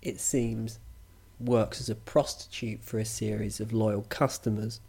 it 0.01 0.19
seems, 0.19 0.79
works 1.39 1.79
as 1.81 1.89
a 1.89 1.95
prostitute 1.95 2.83
for 2.83 2.99
a 2.99 3.05
series 3.05 3.59
of 3.59 3.73
loyal 3.73 4.05
customers. 4.09 4.79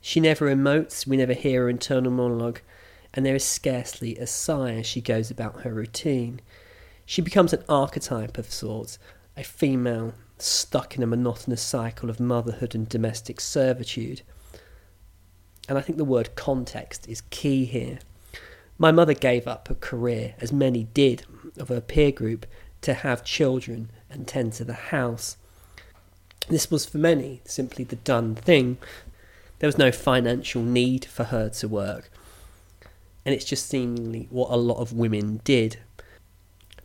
She 0.00 0.20
never 0.20 0.46
emotes, 0.46 1.06
we 1.06 1.16
never 1.16 1.32
hear 1.32 1.62
her 1.62 1.68
internal 1.68 2.10
monologue, 2.10 2.60
and 3.14 3.24
there 3.24 3.34
is 3.34 3.44
scarcely 3.44 4.16
a 4.16 4.26
sigh 4.26 4.74
as 4.74 4.86
she 4.86 5.00
goes 5.00 5.30
about 5.30 5.62
her 5.62 5.72
routine. 5.72 6.40
She 7.04 7.20
becomes 7.20 7.52
an 7.52 7.64
archetype 7.68 8.38
of 8.38 8.50
sorts, 8.50 8.98
a 9.36 9.42
female 9.42 10.14
stuck 10.38 10.96
in 10.96 11.02
a 11.02 11.06
monotonous 11.06 11.62
cycle 11.62 12.10
of 12.10 12.20
motherhood 12.20 12.74
and 12.74 12.88
domestic 12.88 13.40
servitude. 13.40 14.22
And 15.68 15.78
I 15.78 15.80
think 15.80 15.98
the 15.98 16.04
word 16.04 16.34
context 16.34 17.08
is 17.08 17.22
key 17.30 17.64
here. 17.64 17.98
My 18.78 18.90
mother 18.90 19.14
gave 19.14 19.46
up 19.46 19.70
a 19.70 19.74
career, 19.74 20.34
as 20.40 20.52
many 20.52 20.84
did 20.84 21.24
of 21.56 21.68
her 21.68 21.80
peer 21.80 22.10
group, 22.10 22.46
to 22.80 22.94
have 22.94 23.24
children 23.24 23.90
and 24.10 24.26
tend 24.26 24.54
to 24.54 24.64
the 24.64 24.72
house. 24.72 25.36
This 26.48 26.70
was 26.70 26.84
for 26.84 26.98
many 26.98 27.40
simply 27.44 27.84
the 27.84 27.96
done 27.96 28.34
thing. 28.34 28.78
There 29.60 29.68
was 29.68 29.78
no 29.78 29.92
financial 29.92 30.62
need 30.62 31.04
for 31.04 31.24
her 31.24 31.48
to 31.50 31.68
work. 31.68 32.10
And 33.24 33.34
it's 33.34 33.44
just 33.44 33.68
seemingly 33.68 34.26
what 34.30 34.50
a 34.50 34.56
lot 34.56 34.78
of 34.78 34.92
women 34.92 35.40
did. 35.44 35.78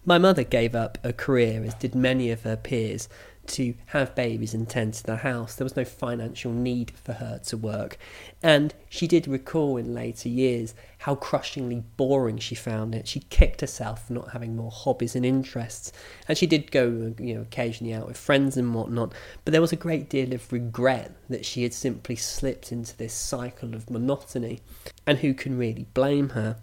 My 0.06 0.17
mother 0.17 0.44
gave 0.44 0.75
up 0.75 0.98
a 1.03 1.12
career, 1.12 1.63
as 1.65 1.74
did 1.74 1.94
many 1.96 2.32
of 2.32 2.44
her 2.44 2.56
peers, 2.56 3.10
to 3.47 3.73
have 3.87 4.15
babies 4.15 4.53
and 4.53 4.67
tend 4.67 4.93
to 4.95 5.03
the 5.03 5.17
house. 5.17 5.55
There 5.55 5.65
was 5.65 5.75
no 5.75 5.85
financial 5.85 6.51
need 6.51 6.91
for 6.91 7.13
her 7.13 7.39
to 7.45 7.57
work. 7.57 7.97
And 8.43 8.73
she 8.89 9.07
did 9.07 9.27
recall 9.27 9.77
in 9.77 9.93
later 9.93 10.29
years 10.29 10.73
how 10.99 11.15
crushingly 11.15 11.83
boring 11.95 12.37
she 12.37 12.55
found 12.55 12.95
it. 12.95 13.07
She 13.07 13.21
kicked 13.21 13.61
herself 13.61 14.07
for 14.07 14.13
not 14.13 14.31
having 14.31 14.55
more 14.55 14.71
hobbies 14.71 15.15
and 15.15 15.25
interests. 15.25 15.91
And 16.27 16.37
she 16.37 16.47
did 16.47 16.71
go, 16.71 17.13
you 17.19 17.35
know, 17.35 17.41
occasionally 17.41 17.93
out 17.93 18.07
with 18.07 18.17
friends 18.17 18.57
and 18.57 18.73
whatnot. 18.73 19.13
But 19.45 19.51
there 19.51 19.61
was 19.61 19.71
a 19.71 19.77
great 19.77 20.09
deal 20.09 20.33
of 20.33 20.51
regret 20.51 21.11
that 21.29 21.45
she 21.45 21.63
had 21.63 21.73
simply 21.73 22.15
slipped 22.15 22.71
into 22.71 22.95
this 22.97 23.13
cycle 23.13 23.75
of 23.75 23.89
monotony. 23.89 24.61
And 25.05 25.19
who 25.19 25.33
can 25.33 25.57
really 25.57 25.87
blame 25.93 26.29
her? 26.29 26.57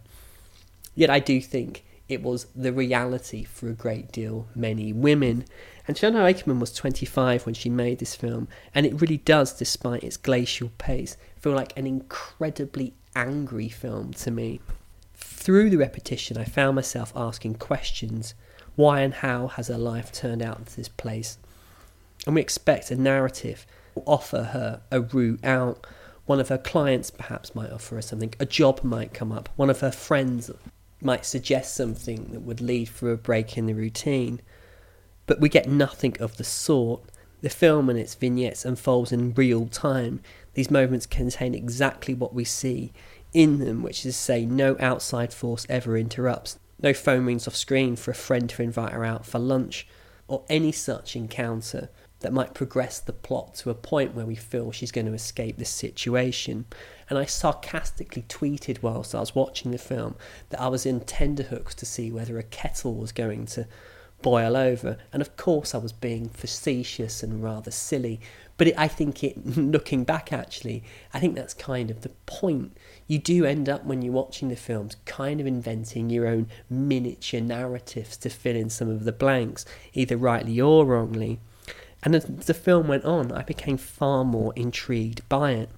Yet 0.95 1.11
I 1.11 1.19
do 1.19 1.41
think 1.41 1.85
it 2.09 2.23
was 2.23 2.47
the 2.55 2.73
reality 2.73 3.45
for 3.45 3.69
a 3.69 3.75
great 3.75 4.13
deal 4.13 4.47
many 4.55 4.93
women. 4.93 5.45
And 5.87 5.97
Chantal 5.97 6.23
Akerman 6.23 6.61
was 6.61 6.73
25 6.73 7.47
when 7.47 7.55
she 7.55 7.69
made 7.69 7.99
this 7.99 8.15
film, 8.15 8.49
and 8.75 8.87
it 8.87 9.01
really 9.01 9.19
does, 9.19 9.53
despite 9.53 10.05
its 10.05 10.17
glacial 10.17 10.71
pace, 10.79 11.17
feel 11.39 11.53
like 11.53 11.77
an 11.77 11.87
incredibly 11.87 12.95
angry 13.17 13.69
film 13.69 14.13
to 14.15 14.31
me. 14.31 14.61
Through 15.15 15.71
the 15.71 15.77
repetition, 15.77 16.39
I 16.39 16.45
found 16.45 16.77
myself 16.77 17.13
asking 17.15 17.57
questions 17.57 18.35
why 18.77 19.01
and 19.01 19.15
how 19.15 19.49
has 19.49 19.69
her 19.69 19.79
life 19.79 20.11
turned 20.11 20.43
out 20.43 20.67
to 20.67 20.77
this 20.77 20.89
place? 20.89 21.39
And 22.27 22.35
we 22.35 22.41
expect 22.41 22.91
a 22.91 22.97
narrative 22.97 23.67
will 23.95 24.05
offer 24.07 24.43
her 24.43 24.81
a 24.91 25.01
route 25.01 25.45
out. 25.45 25.87
One 26.27 26.41
of 26.41 26.49
her 26.49 26.59
clients 26.59 27.11
perhaps 27.11 27.55
might 27.55 27.71
offer 27.71 27.97
her 27.97 28.03
something, 28.03 28.35
a 28.41 28.47
job 28.47 28.83
might 28.83 29.13
come 29.13 29.31
up, 29.31 29.49
one 29.57 29.71
of 29.71 29.81
her 29.81 29.93
friends 29.93 30.51
might 31.05 31.27
suggest 31.27 31.75
something 31.75 32.31
that 32.33 32.41
would 32.41 32.61
lead 32.61 32.89
for 32.89 33.11
a 33.13 33.17
break 33.17 33.57
in 33.59 33.67
the 33.67 33.75
routine. 33.75 34.41
But 35.27 35.41
we 35.41 35.49
get 35.49 35.69
nothing 35.69 36.17
of 36.21 36.37
the 36.37 36.45
sort. 36.45 37.03
The 37.41 37.51
film 37.51 37.91
and 37.91 37.99
its 37.99 38.15
vignettes 38.15 38.65
unfolds 38.65 39.13
in 39.13 39.35
real 39.35 39.67
time. 39.67 40.21
These 40.55 40.71
moments 40.71 41.07
contain 41.07 41.55
exactly 41.55 42.15
what 42.15 42.35
we 42.35 42.45
see 42.45 42.93
in 43.33 43.59
them, 43.59 43.83
which 43.83 44.07
is 44.07 44.15
to 44.15 44.23
say, 44.23 44.47
no 44.47 44.77
outside 44.81 45.33
force 45.33 45.67
ever 45.69 45.97
interrupts. 45.97 46.59
No 46.81 46.95
phone 46.95 47.27
rings 47.27 47.47
off 47.47 47.57
screen 47.57 47.97
for 47.97 48.11
a 48.11 48.15
friend 48.15 48.49
to 48.51 48.63
invite 48.63 48.93
her 48.93 49.05
out 49.05 49.27
for 49.27 49.39
lunch, 49.39 49.87
or 50.29 50.45
any 50.49 50.73
such 50.73 51.17
encounter 51.17 51.91
that 52.21 52.33
might 52.33 52.55
progress 52.55 53.01
the 53.01 53.13
plot 53.13 53.55
to 53.55 53.71
a 53.71 53.75
point 53.75 54.15
where 54.15 54.25
we 54.25 54.35
feel 54.35 54.73
she's 54.73 54.93
going 54.93 55.07
to 55.07 55.13
escape 55.13 55.59
this 55.59 55.71
situation. 55.71 56.65
And 57.09 57.19
I 57.19 57.25
sarcastically 57.25 58.25
tweeted 58.29 58.83
whilst 58.83 59.15
I 59.15 59.21
was 59.21 59.35
watching 59.35 59.71
the 59.71 59.79
film 59.79 60.17
that 60.51 60.61
I 60.61 60.69
was 60.69 60.87
in 60.87 61.01
tenterhooks 61.01 61.75
to 61.77 61.87
see 61.87 62.11
whether 62.11 62.39
a 62.39 62.43
kettle 62.43 62.95
was 62.95 63.13
going 63.13 63.47
to 63.47 63.67
boil 64.25 64.57
over. 64.57 64.97
And 65.13 65.21
of 65.21 65.37
course, 65.37 65.75
I 65.75 65.79
was 65.79 65.93
being 65.93 66.31
facetious 66.31 67.23
and 67.23 67.43
rather 67.43 67.71
silly. 67.71 68.21
But 68.57 68.69
it, 68.69 68.75
I 68.79 68.89
think 68.89 69.23
it, 69.23 69.47
looking 69.57 70.05
back 70.05 70.33
actually, 70.33 70.83
I 71.13 71.21
think 71.21 71.35
that's 71.35 71.55
kind 71.55 71.91
of 71.91 72.01
the 72.01 72.09
point. 72.27 72.77
You 73.07 73.19
do 73.19 73.45
end 73.45 73.69
up, 73.69 73.85
when 73.85 74.01
you're 74.01 74.15
watching 74.15 74.49
the 74.49 74.57
films, 74.57 74.97
kind 75.05 75.41
of 75.41 75.47
inventing 75.47 76.09
your 76.09 76.27
own 76.27 76.49
miniature 76.71 77.41
narratives 77.41 78.17
to 78.19 78.31
fill 78.31 78.57
in 78.57 78.71
some 78.71 78.89
of 78.89 79.05
the 79.05 79.13
blanks, 79.13 79.67
either 79.93 80.17
rightly 80.17 80.59
or 80.59 80.87
wrongly. 80.87 81.39
And 82.03 82.15
as 82.15 82.25
the 82.25 82.55
film 82.55 82.89
went 82.89 83.05
on, 83.05 83.31
I 83.31 83.43
became 83.43 83.77
far 83.77 84.25
more 84.25 84.55
intrigued 84.57 85.29
by 85.29 85.53
it. 85.53 85.69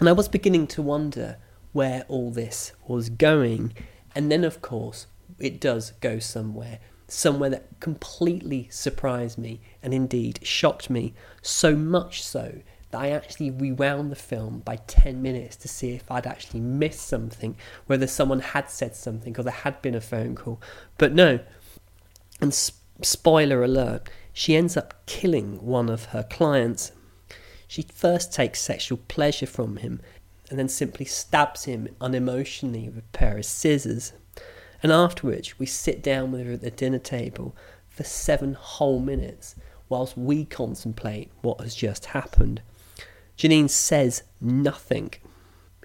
And 0.00 0.08
I 0.08 0.12
was 0.12 0.28
beginning 0.28 0.66
to 0.68 0.82
wonder 0.82 1.36
where 1.72 2.04
all 2.08 2.30
this 2.30 2.72
was 2.88 3.10
going. 3.10 3.74
And 4.14 4.32
then, 4.32 4.44
of 4.44 4.62
course, 4.62 5.06
it 5.38 5.60
does 5.60 5.92
go 6.00 6.18
somewhere. 6.18 6.80
Somewhere 7.06 7.50
that 7.50 7.80
completely 7.80 8.68
surprised 8.70 9.36
me 9.36 9.60
and 9.82 9.92
indeed 9.92 10.40
shocked 10.42 10.88
me, 10.88 11.12
so 11.42 11.76
much 11.76 12.22
so 12.22 12.60
that 12.90 13.00
I 13.00 13.10
actually 13.10 13.50
rewound 13.50 14.10
the 14.10 14.16
film 14.16 14.60
by 14.60 14.76
10 14.76 15.20
minutes 15.20 15.56
to 15.56 15.68
see 15.68 15.92
if 15.92 16.10
I'd 16.10 16.26
actually 16.26 16.60
missed 16.60 17.06
something, 17.06 17.56
whether 17.86 18.06
someone 18.06 18.40
had 18.40 18.70
said 18.70 18.96
something 18.96 19.36
or 19.38 19.42
there 19.42 19.52
had 19.52 19.82
been 19.82 19.94
a 19.94 20.00
phone 20.00 20.34
call. 20.34 20.60
But 20.98 21.12
no. 21.12 21.40
And 22.40 22.54
spoiler 22.54 23.62
alert, 23.62 24.08
she 24.32 24.56
ends 24.56 24.76
up 24.76 25.04
killing 25.06 25.64
one 25.64 25.88
of 25.88 26.06
her 26.06 26.22
clients. 26.22 26.92
She 27.70 27.82
first 27.82 28.32
takes 28.32 28.60
sexual 28.60 28.98
pleasure 29.06 29.46
from 29.46 29.76
him 29.76 30.00
and 30.48 30.58
then 30.58 30.68
simply 30.68 31.04
stabs 31.06 31.66
him 31.66 31.88
unemotionally 32.00 32.86
with 32.86 33.04
a 33.04 33.16
pair 33.16 33.38
of 33.38 33.44
scissors. 33.44 34.12
And 34.82 34.90
after 34.90 35.28
which, 35.28 35.56
we 35.60 35.66
sit 35.66 36.02
down 36.02 36.32
with 36.32 36.44
her 36.46 36.54
at 36.54 36.62
the 36.62 36.72
dinner 36.72 36.98
table 36.98 37.54
for 37.88 38.02
seven 38.02 38.54
whole 38.54 38.98
minutes 38.98 39.54
whilst 39.88 40.18
we 40.18 40.46
contemplate 40.46 41.30
what 41.42 41.60
has 41.60 41.76
just 41.76 42.06
happened. 42.06 42.60
Janine 43.38 43.70
says 43.70 44.24
nothing. 44.40 45.14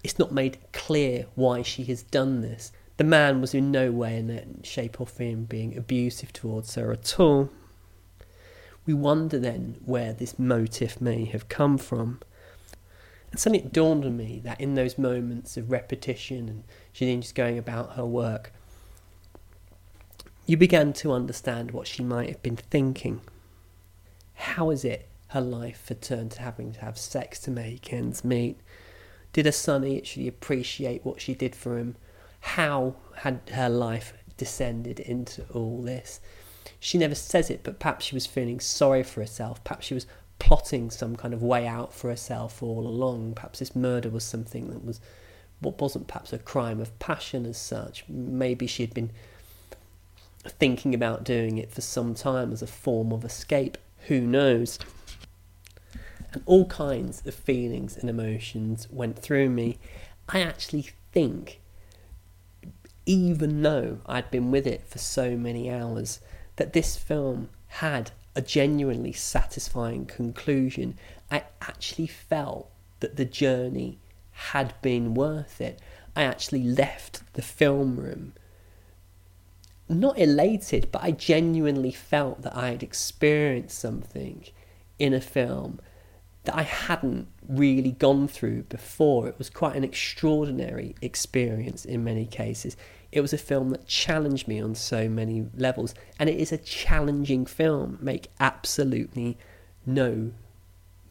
It's 0.03 0.17
not 0.17 0.31
made 0.33 0.57
clear 0.73 1.27
why 1.35 1.61
she 1.61 1.83
has 1.83 2.01
done 2.01 2.41
this. 2.41 2.71
The 2.97 3.03
man 3.03 3.41
was 3.41 3.53
in 3.53 3.69
no 3.69 3.91
way 3.91 4.17
in 4.17 4.59
shape 4.63 4.99
or 4.99 5.05
form 5.05 5.43
being 5.43 5.77
abusive 5.77 6.33
towards 6.33 6.73
her 6.73 6.91
at 6.91 7.19
all. 7.19 7.51
We 8.85 8.93
wonder 8.93 9.39
then 9.39 9.77
where 9.85 10.13
this 10.13 10.37
motive 10.37 11.01
may 11.01 11.25
have 11.25 11.49
come 11.49 11.77
from. 11.77 12.19
And 13.31 13.39
suddenly 13.39 13.65
it 13.65 13.73
dawned 13.73 14.05
on 14.05 14.15
me 14.15 14.39
that 14.43 14.61
in 14.61 14.75
those 14.75 14.97
moments 14.97 15.57
of 15.57 15.71
repetition 15.71 16.47
and 16.47 16.63
Janine 16.93 17.21
just 17.21 17.35
going 17.35 17.57
about 17.57 17.93
her 17.95 18.05
work, 18.05 18.53
you 20.45 20.57
began 20.57 20.93
to 20.93 21.11
understand 21.11 21.71
what 21.71 21.87
she 21.87 22.03
might 22.03 22.29
have 22.29 22.43
been 22.43 22.55
thinking. 22.55 23.21
How 24.35 24.69
is 24.69 24.85
it 24.85 25.09
her 25.29 25.41
life 25.41 25.87
had 25.87 26.01
turned 26.01 26.31
to 26.31 26.41
having 26.41 26.71
to 26.73 26.81
have 26.81 26.97
sex 26.97 27.39
to 27.41 27.51
make 27.51 27.91
ends 27.91 28.23
meet? 28.23 28.59
Did 29.33 29.47
her 29.47 29.51
son 29.51 29.83
actually 29.83 30.27
appreciate 30.27 31.03
what 31.03 31.19
she 31.19 31.33
did 31.33 31.55
for 31.55 31.77
him? 31.77 31.95
How 32.39 32.95
had 33.17 33.41
her 33.53 33.69
life 33.69 34.13
descended 34.37 34.99
into 34.99 35.43
all 35.51 35.81
this? 35.81 36.21
She 36.79 36.97
never 36.97 37.15
says 37.15 37.49
it, 37.49 37.61
but 37.63 37.79
perhaps 37.79 38.05
she 38.05 38.15
was 38.15 38.25
feeling 38.25 38.59
sorry 38.59 39.03
for 39.03 39.21
herself. 39.21 39.63
Perhaps 39.63 39.85
she 39.87 39.93
was 39.93 40.07
plotting 40.39 40.91
some 40.91 41.15
kind 41.15 41.33
of 41.33 41.41
way 41.41 41.67
out 41.67 41.93
for 41.93 42.09
herself 42.09 42.61
all 42.61 42.87
along. 42.87 43.33
Perhaps 43.35 43.59
this 43.59 43.75
murder 43.75 44.09
was 44.09 44.23
something 44.23 44.69
that 44.69 44.83
was 44.83 44.99
what 45.59 45.79
wasn't 45.79 46.07
perhaps 46.07 46.33
a 46.33 46.37
crime 46.37 46.79
of 46.79 46.97
passion 46.99 47.45
as 47.45 47.57
such. 47.57 48.03
Maybe 48.09 48.67
she 48.67 48.83
had 48.83 48.93
been 48.93 49.11
thinking 50.43 50.93
about 50.93 51.23
doing 51.23 51.57
it 51.57 51.71
for 51.71 51.81
some 51.81 52.13
time 52.13 52.51
as 52.51 52.61
a 52.61 52.67
form 52.67 53.11
of 53.11 53.23
escape. 53.23 53.77
Who 54.07 54.21
knows? 54.21 54.77
And 56.33 56.43
all 56.45 56.65
kinds 56.65 57.25
of 57.25 57.33
feelings 57.33 57.97
and 57.97 58.09
emotions 58.09 58.87
went 58.91 59.17
through 59.17 59.49
me. 59.49 59.79
I 60.27 60.41
actually 60.41 60.89
think, 61.11 61.61
even 63.05 63.61
though 63.61 63.99
I'd 64.05 64.29
been 64.29 64.51
with 64.51 64.67
it 64.67 64.85
for 64.85 64.97
so 64.97 65.37
many 65.37 65.71
hours, 65.71 66.19
that 66.55 66.73
this 66.73 66.95
film 66.95 67.49
had 67.67 68.11
a 68.35 68.41
genuinely 68.41 69.13
satisfying 69.13 70.05
conclusion. 70.05 70.97
I 71.31 71.43
actually 71.61 72.07
felt 72.07 72.69
that 72.99 73.15
the 73.15 73.25
journey 73.25 73.99
had 74.31 74.73
been 74.81 75.13
worth 75.13 75.61
it. 75.61 75.79
I 76.15 76.23
actually 76.23 76.63
left 76.63 77.21
the 77.33 77.41
film 77.41 77.97
room 77.97 78.33
not 79.87 80.17
elated, 80.17 80.89
but 80.91 81.03
I 81.03 81.11
genuinely 81.11 81.91
felt 81.91 82.41
that 82.41 82.55
I 82.55 82.71
had 82.71 82.83
experienced 82.83 83.77
something 83.77 84.45
in 84.97 85.13
a 85.13 85.21
film 85.21 85.79
that 86.45 86.55
I 86.55 86.63
hadn't 86.63 87.27
really 87.47 87.91
gone 87.91 88.27
through 88.27 88.63
before. 88.63 89.27
It 89.27 89.37
was 89.37 89.49
quite 89.49 89.75
an 89.75 89.83
extraordinary 89.83 90.95
experience 91.01 91.85
in 91.85 92.03
many 92.03 92.25
cases. 92.25 92.77
It 93.15 93.21
was 93.21 93.31
a 93.31 93.37
film 93.37 93.69
that 93.69 93.87
challenged 93.87 94.45
me 94.45 94.59
on 94.59 94.75
so 94.75 95.07
many 95.07 95.47
levels, 95.55 95.95
and 96.19 96.29
it 96.29 96.37
is 96.37 96.51
a 96.51 96.57
challenging 96.57 97.45
film, 97.45 97.97
make 98.01 98.29
absolutely 98.41 99.37
no 99.85 100.33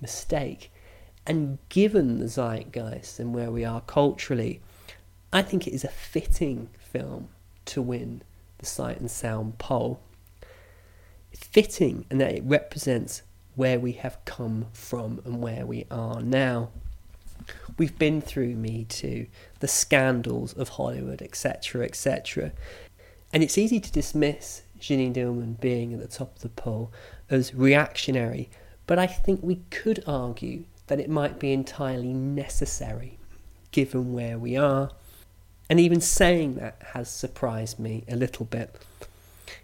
mistake. 0.03 0.71
And 1.27 1.57
given 1.71 2.19
the 2.19 2.29
zeitgeist 2.29 3.19
and 3.19 3.35
where 3.35 3.51
we 3.51 3.65
are 3.65 3.81
culturally, 3.81 4.61
I 5.33 5.41
think 5.41 5.67
it 5.67 5.73
is 5.73 5.83
a 5.83 5.89
fitting 5.89 6.69
film 6.79 7.31
to 7.65 7.81
win 7.81 8.21
the 8.59 8.67
Sight 8.67 9.01
and 9.01 9.11
Sound 9.11 9.57
poll. 9.57 9.99
Fitting 11.33 12.05
in 12.11 12.19
that 12.19 12.35
it 12.35 12.45
represents 12.45 13.23
where 13.55 13.81
we 13.81 13.93
have 13.93 14.23
come 14.27 14.67
from 14.75 15.23
and 15.25 15.41
where 15.41 15.65
we 15.65 15.87
are 15.91 16.21
now. 16.21 16.69
We've 17.77 17.99
been 17.99 18.21
through 18.21 18.55
Me 18.55 18.85
Too, 18.85 19.27
the 19.61 19.69
scandals 19.69 20.53
of 20.53 20.71
Hollywood, 20.71 21.23
etc., 21.23 21.85
etc. 21.85 22.53
And 23.33 23.43
it's 23.43 23.59
easy 23.59 23.81
to 23.81 23.93
dismiss 23.93 24.63
Jeanine 24.79 25.15
Dielman 25.15 25.61
being 25.61 25.93
at 25.93 26.01
the 26.01 26.07
top 26.07 26.37
of 26.37 26.43
the 26.43 26.49
poll 26.49 26.93
as 27.29 27.55
reactionary, 27.55 28.49
but 28.87 28.99
I 28.99 29.07
think 29.07 29.41
we 29.43 29.63
could 29.71 30.05
argue 30.07 30.65
that 30.87 31.01
it 31.01 31.09
might 31.09 31.39
be 31.39 31.53
entirely 31.53 32.13
necessary 32.13 33.19
given 33.73 34.13
where 34.13 34.39
we 34.39 34.57
are. 34.57 34.91
And 35.69 35.81
even 35.81 36.01
saying 36.01 36.57
that 36.57 36.77
has 36.93 37.09
surprised 37.11 37.79
me 37.79 38.05
a 38.09 38.17
little 38.17 38.45
bit. 38.45 38.77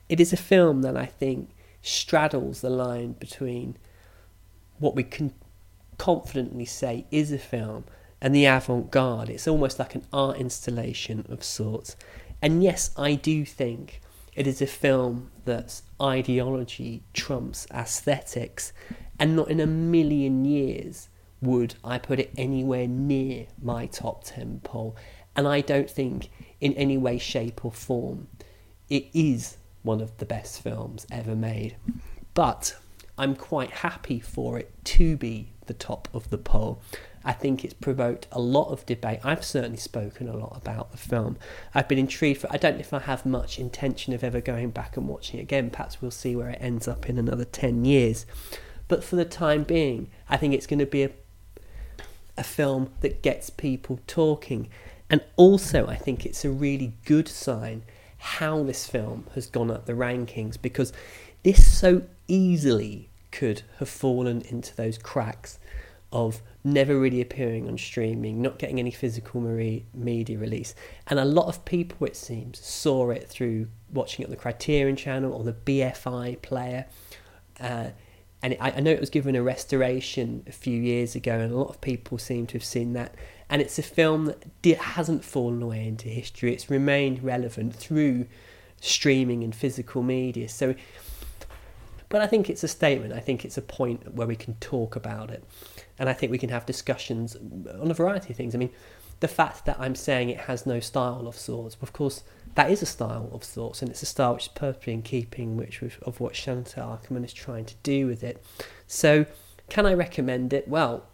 It 0.09 0.18
is 0.18 0.33
a 0.33 0.37
film 0.37 0.83
that 0.83 0.96
I 0.96 1.06
think 1.06 1.50
straddles 1.83 2.62
the 2.62 2.70
line 2.70 3.12
between 3.12 3.76
what 4.78 4.96
we 4.96 5.04
can 5.04 5.33
confidently 6.01 6.65
say 6.65 7.05
is 7.11 7.31
a 7.31 7.37
film 7.37 7.85
and 8.23 8.35
the 8.35 8.47
avant 8.47 8.91
garde. 8.91 9.29
It's 9.29 9.47
almost 9.47 9.79
like 9.79 9.95
an 9.95 10.07
art 10.15 10.39
installation 10.39 11.27
of 11.29 11.45
sorts. 11.45 11.95
And 12.41 12.63
yes, 12.63 12.91
I 12.97 13.17
do 13.17 13.45
think 13.45 14.01
it 14.35 14.47
is 14.47 14.63
a 14.63 14.67
film 14.67 15.31
that's 15.45 15.83
ideology 16.01 17.03
trumps 17.13 17.67
aesthetics, 17.71 18.73
and 19.19 19.37
not 19.37 19.51
in 19.51 19.61
a 19.61 19.67
million 19.67 20.47
years 20.47 21.11
would 21.43 21.75
I 21.85 21.99
put 21.99 22.19
it 22.19 22.33
anywhere 22.35 22.87
near 22.87 23.49
my 23.63 23.85
top 23.85 24.25
10 24.25 24.61
poll. 24.65 24.97
And 25.37 25.47
I 25.47 25.61
don't 25.61 25.91
think, 25.91 26.31
in 26.63 26.73
any 26.75 26.97
way, 26.97 27.19
shape, 27.19 27.63
or 27.63 27.73
form, 27.73 28.29
it 28.89 29.05
is 29.13 29.59
one 29.83 30.01
of 30.01 30.17
the 30.17 30.25
best 30.25 30.63
films 30.63 31.07
ever 31.13 31.37
made. 31.37 31.77
But 32.33 32.75
I'm 33.19 33.37
quite 33.37 33.71
happy 33.71 34.19
for 34.19 34.59
it 34.59 34.73
to 34.97 35.19
be 35.19 35.53
the 35.70 35.74
top 35.74 36.09
of 36.12 36.30
the 36.30 36.37
poll. 36.37 36.83
I 37.24 37.33
think 37.33 37.64
it's 37.64 37.74
provoked 37.74 38.26
a 38.33 38.40
lot 38.40 38.72
of 38.72 38.85
debate. 38.87 39.20
I've 39.22 39.44
certainly 39.44 39.76
spoken 39.76 40.28
a 40.28 40.37
lot 40.37 40.56
about 40.56 40.90
the 40.90 40.98
film. 40.98 41.37
I've 41.72 41.87
been 41.87 41.98
intrigued. 41.98 42.40
For, 42.40 42.48
I 42.50 42.56
don't 42.56 42.74
know 42.74 42.80
if 42.80 42.92
I 42.92 42.98
have 42.98 43.24
much 43.24 43.61
intention 43.61 44.12
of 44.12 44.24
ever 44.24 44.40
going 44.40 44.70
back 44.70 44.96
and 44.96 45.06
watching 45.06 45.38
it 45.38 45.44
again. 45.44 45.70
Perhaps 45.70 46.02
we'll 46.02 46.11
see 46.11 46.35
where 46.35 46.48
it 46.48 46.59
ends 46.61 46.88
up 46.88 47.09
in 47.09 47.18
another 47.18 47.44
10 47.44 47.85
years. 47.85 48.26
But 48.88 49.04
for 49.04 49.14
the 49.14 49.24
time 49.24 49.62
being, 49.62 50.11
I 50.28 50.38
think 50.38 50.54
it's 50.54 50.66
going 50.66 50.80
to 50.80 50.87
be 50.87 51.04
a, 51.04 51.11
a 52.37 52.42
film 52.42 52.90
that 53.02 53.22
gets 53.22 53.48
people 53.48 54.00
talking. 54.09 54.68
And 55.09 55.22
also, 55.37 55.87
I 55.87 55.94
think 55.94 56.26
it's 56.26 56.44
a 56.44 56.50
really 56.50 56.94
good 57.04 57.28
sign 57.28 57.85
how 58.18 58.62
this 58.64 58.88
film 58.88 59.26
has 59.35 59.46
gone 59.46 59.70
up 59.70 59.87
the 59.87 59.92
rankings 59.92 60.61
because 60.61 60.92
this 61.42 61.70
so 61.70 62.02
easily 62.28 63.10
could 63.31 63.62
have 63.79 63.88
fallen 63.88 64.43
into 64.43 64.75
those 64.77 64.99
cracks 64.99 65.59
of 66.12 66.43
never 66.64 66.99
really 66.99 67.21
appearing 67.21 67.69
on 67.69 67.79
streaming, 67.79 68.43
not 68.43 68.59
getting 68.59 68.79
any 68.79 68.90
physical 68.90 69.40
media 69.40 70.38
release. 70.38 70.75
And 71.07 71.19
a 71.19 71.25
lot 71.25 71.47
of 71.47 71.64
people, 71.64 72.07
it 72.07 72.16
seems, 72.16 72.59
saw 72.59 73.11
it 73.11 73.29
through 73.29 73.69
watching 73.93 74.23
it 74.23 74.27
on 74.27 74.31
the 74.31 74.37
Criterion 74.37 74.97
channel 74.97 75.33
or 75.33 75.45
the 75.45 75.53
BFI 75.53 76.43
player. 76.43 76.87
Uh, 77.61 77.90
and 78.43 78.55
it, 78.55 78.59
I 78.61 78.81
know 78.81 78.90
it 78.90 79.01
was 79.01 79.11
given 79.11 79.37
a 79.37 79.43
restoration 79.43 80.43
a 80.47 80.53
few 80.53 80.81
years 80.81 81.14
ago, 81.14 81.38
and 81.38 81.53
a 81.53 81.57
lot 81.57 81.69
of 81.69 81.81
people 81.81 82.19
seem 82.19 82.47
to 82.49 82.55
have 82.55 82.64
seen 82.64 82.95
that. 82.95 83.14
And 83.49 83.61
it's 83.62 83.79
a 83.79 83.83
film 83.83 84.27
that 84.62 84.77
hasn't 84.79 85.25
fallen 85.25 85.62
away 85.62 85.87
into 85.87 86.09
history, 86.09 86.53
it's 86.53 86.71
remained 86.71 87.23
relevant 87.23 87.75
through 87.75 88.27
streaming 88.81 89.45
and 89.45 89.55
physical 89.55 90.03
media. 90.03 90.49
So 90.49 90.75
but 92.11 92.20
I 92.20 92.27
think 92.27 92.51
it's 92.51 92.62
a 92.62 92.68
statement. 92.68 93.14
I 93.14 93.20
think 93.20 93.44
it's 93.44 93.57
a 93.57 93.62
point 93.62 94.14
where 94.14 94.27
we 94.27 94.37
can 94.37 94.55
talk 94.55 94.96
about 94.96 95.31
it. 95.31 95.42
And 95.99 96.09
I 96.09 96.12
think 96.12 96.31
we 96.31 96.38
can 96.38 96.51
have 96.51 96.66
discussions 96.66 97.37
on 97.37 97.90
a 97.90 97.94
variety 97.94 98.33
of 98.33 98.37
things. 98.37 98.55
I 98.55 98.59
mean, 98.59 98.70
the 99.20 99.29
fact 99.29 99.64
that 99.66 99.79
I'm 99.79 99.94
saying 99.94 100.29
it 100.29 100.40
has 100.40 100.66
no 100.66 100.81
style 100.81 101.29
of 101.29 101.37
sorts, 101.37 101.77
of 101.81 101.92
course, 101.92 102.25
that 102.57 102.70
is 102.70 102.83
a 102.83 102.87
style 102.87 103.31
of 103.33 103.44
sorts, 103.44 103.81
and 103.81 103.90
it's 103.90 104.03
a 104.03 104.07
style 104.07 104.35
which 104.35 104.44
is 104.44 104.49
perfectly 104.49 104.92
in 104.92 105.03
keeping 105.03 105.57
which 105.57 105.83
of 105.83 106.20
what 106.20 106.35
Chantal 106.35 106.99
Akerman 106.99 107.25
is 107.25 107.33
trying 107.33 107.64
to 107.66 107.75
do 107.83 108.07
with 108.07 108.25
it. 108.25 108.42
So, 108.88 109.27
can 109.68 109.87
I 109.87 109.94
recommend 109.94 110.53
it? 110.53 110.66
Well, 110.66 111.05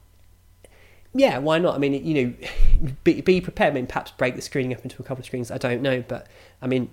yeah, 1.12 1.38
why 1.38 1.59
not? 1.59 1.74
I 1.74 1.78
mean, 1.78 1.92
you 2.06 2.24
know, 2.24 2.90
be, 3.04 3.20
be 3.20 3.40
prepared. 3.42 3.72
I 3.72 3.74
mean, 3.74 3.87
perhaps 3.87 4.12
break 4.12 4.35
the 4.35 4.42
screening 4.42 4.74
up 4.74 4.82
into 4.82 5.02
a 5.02 5.04
couple 5.04 5.20
of 5.20 5.26
screens. 5.26 5.50
I 5.50 5.59
don't 5.59 5.82
know, 5.82 6.02
but 6.06 6.26
I 6.62 6.68
mean, 6.68 6.88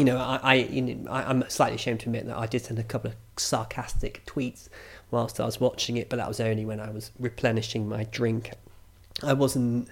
you 0.00 0.06
know, 0.06 0.16
I, 0.16 0.40
I, 0.42 0.54
you 0.54 0.80
know, 0.80 1.10
I, 1.10 1.30
am 1.30 1.44
slightly 1.50 1.74
ashamed 1.74 2.00
to 2.00 2.06
admit 2.06 2.24
that 2.24 2.38
I 2.38 2.46
did 2.46 2.62
send 2.62 2.78
a 2.78 2.82
couple 2.82 3.10
of 3.10 3.16
sarcastic 3.36 4.24
tweets 4.24 4.70
whilst 5.10 5.38
I 5.38 5.44
was 5.44 5.60
watching 5.60 5.98
it, 5.98 6.08
but 6.08 6.16
that 6.16 6.26
was 6.26 6.40
only 6.40 6.64
when 6.64 6.80
I 6.80 6.88
was 6.88 7.10
replenishing 7.18 7.86
my 7.86 8.04
drink. 8.04 8.52
I 9.22 9.34
wasn't 9.34 9.88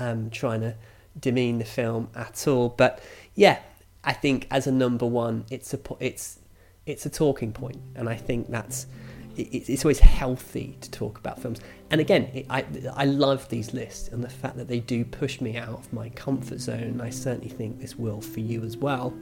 um, 0.00 0.30
trying 0.30 0.62
to 0.62 0.76
demean 1.20 1.58
the 1.58 1.66
film 1.66 2.08
at 2.16 2.48
all, 2.48 2.70
but 2.70 3.02
yeah, 3.34 3.58
I 4.02 4.14
think 4.14 4.46
as 4.50 4.66
a 4.66 4.72
number 4.72 5.04
one, 5.04 5.44
it's 5.50 5.74
a 5.74 5.80
it's 6.00 6.38
it's 6.86 7.04
a 7.04 7.10
talking 7.10 7.52
point, 7.52 7.82
and 7.94 8.08
I 8.08 8.16
think 8.16 8.50
that's 8.50 8.86
it's 9.36 9.84
always 9.84 9.98
healthy 9.98 10.76
to 10.80 10.90
talk 10.90 11.18
about 11.18 11.40
films. 11.40 11.60
And 11.90 12.00
again, 12.00 12.30
it, 12.34 12.46
I 12.48 12.64
I 12.94 13.04
love 13.04 13.48
these 13.48 13.72
lists 13.74 14.08
and 14.08 14.22
the 14.22 14.28
fact 14.28 14.56
that 14.56 14.68
they 14.68 14.80
do 14.80 15.04
push 15.04 15.40
me 15.40 15.56
out 15.56 15.70
of 15.70 15.92
my 15.92 16.08
comfort 16.10 16.60
zone. 16.60 17.00
I 17.00 17.10
certainly 17.10 17.48
think 17.48 17.80
this 17.80 17.96
will 17.98 18.20
for 18.20 18.40
you 18.40 18.62
as 18.62 18.76
well. 18.76 19.12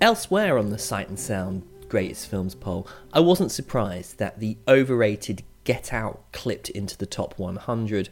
Elsewhere 0.00 0.58
on 0.58 0.70
the 0.70 0.78
Sight 0.78 1.08
and 1.08 1.18
Sound 1.18 1.62
Greatest 1.88 2.28
Films 2.28 2.54
poll, 2.54 2.86
I 3.12 3.20
wasn't 3.20 3.50
surprised 3.50 4.18
that 4.18 4.40
the 4.40 4.58
overrated 4.68 5.42
Get 5.64 5.92
Out 5.92 6.22
clipped 6.32 6.68
into 6.70 6.96
the 6.96 7.06
top 7.06 7.38
100. 7.38 8.10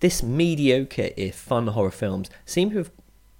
This 0.00 0.22
mediocre, 0.22 1.10
if 1.16 1.36
fun 1.36 1.68
horror 1.68 1.92
films 1.92 2.28
seem 2.44 2.70
to 2.70 2.78
have 2.78 2.90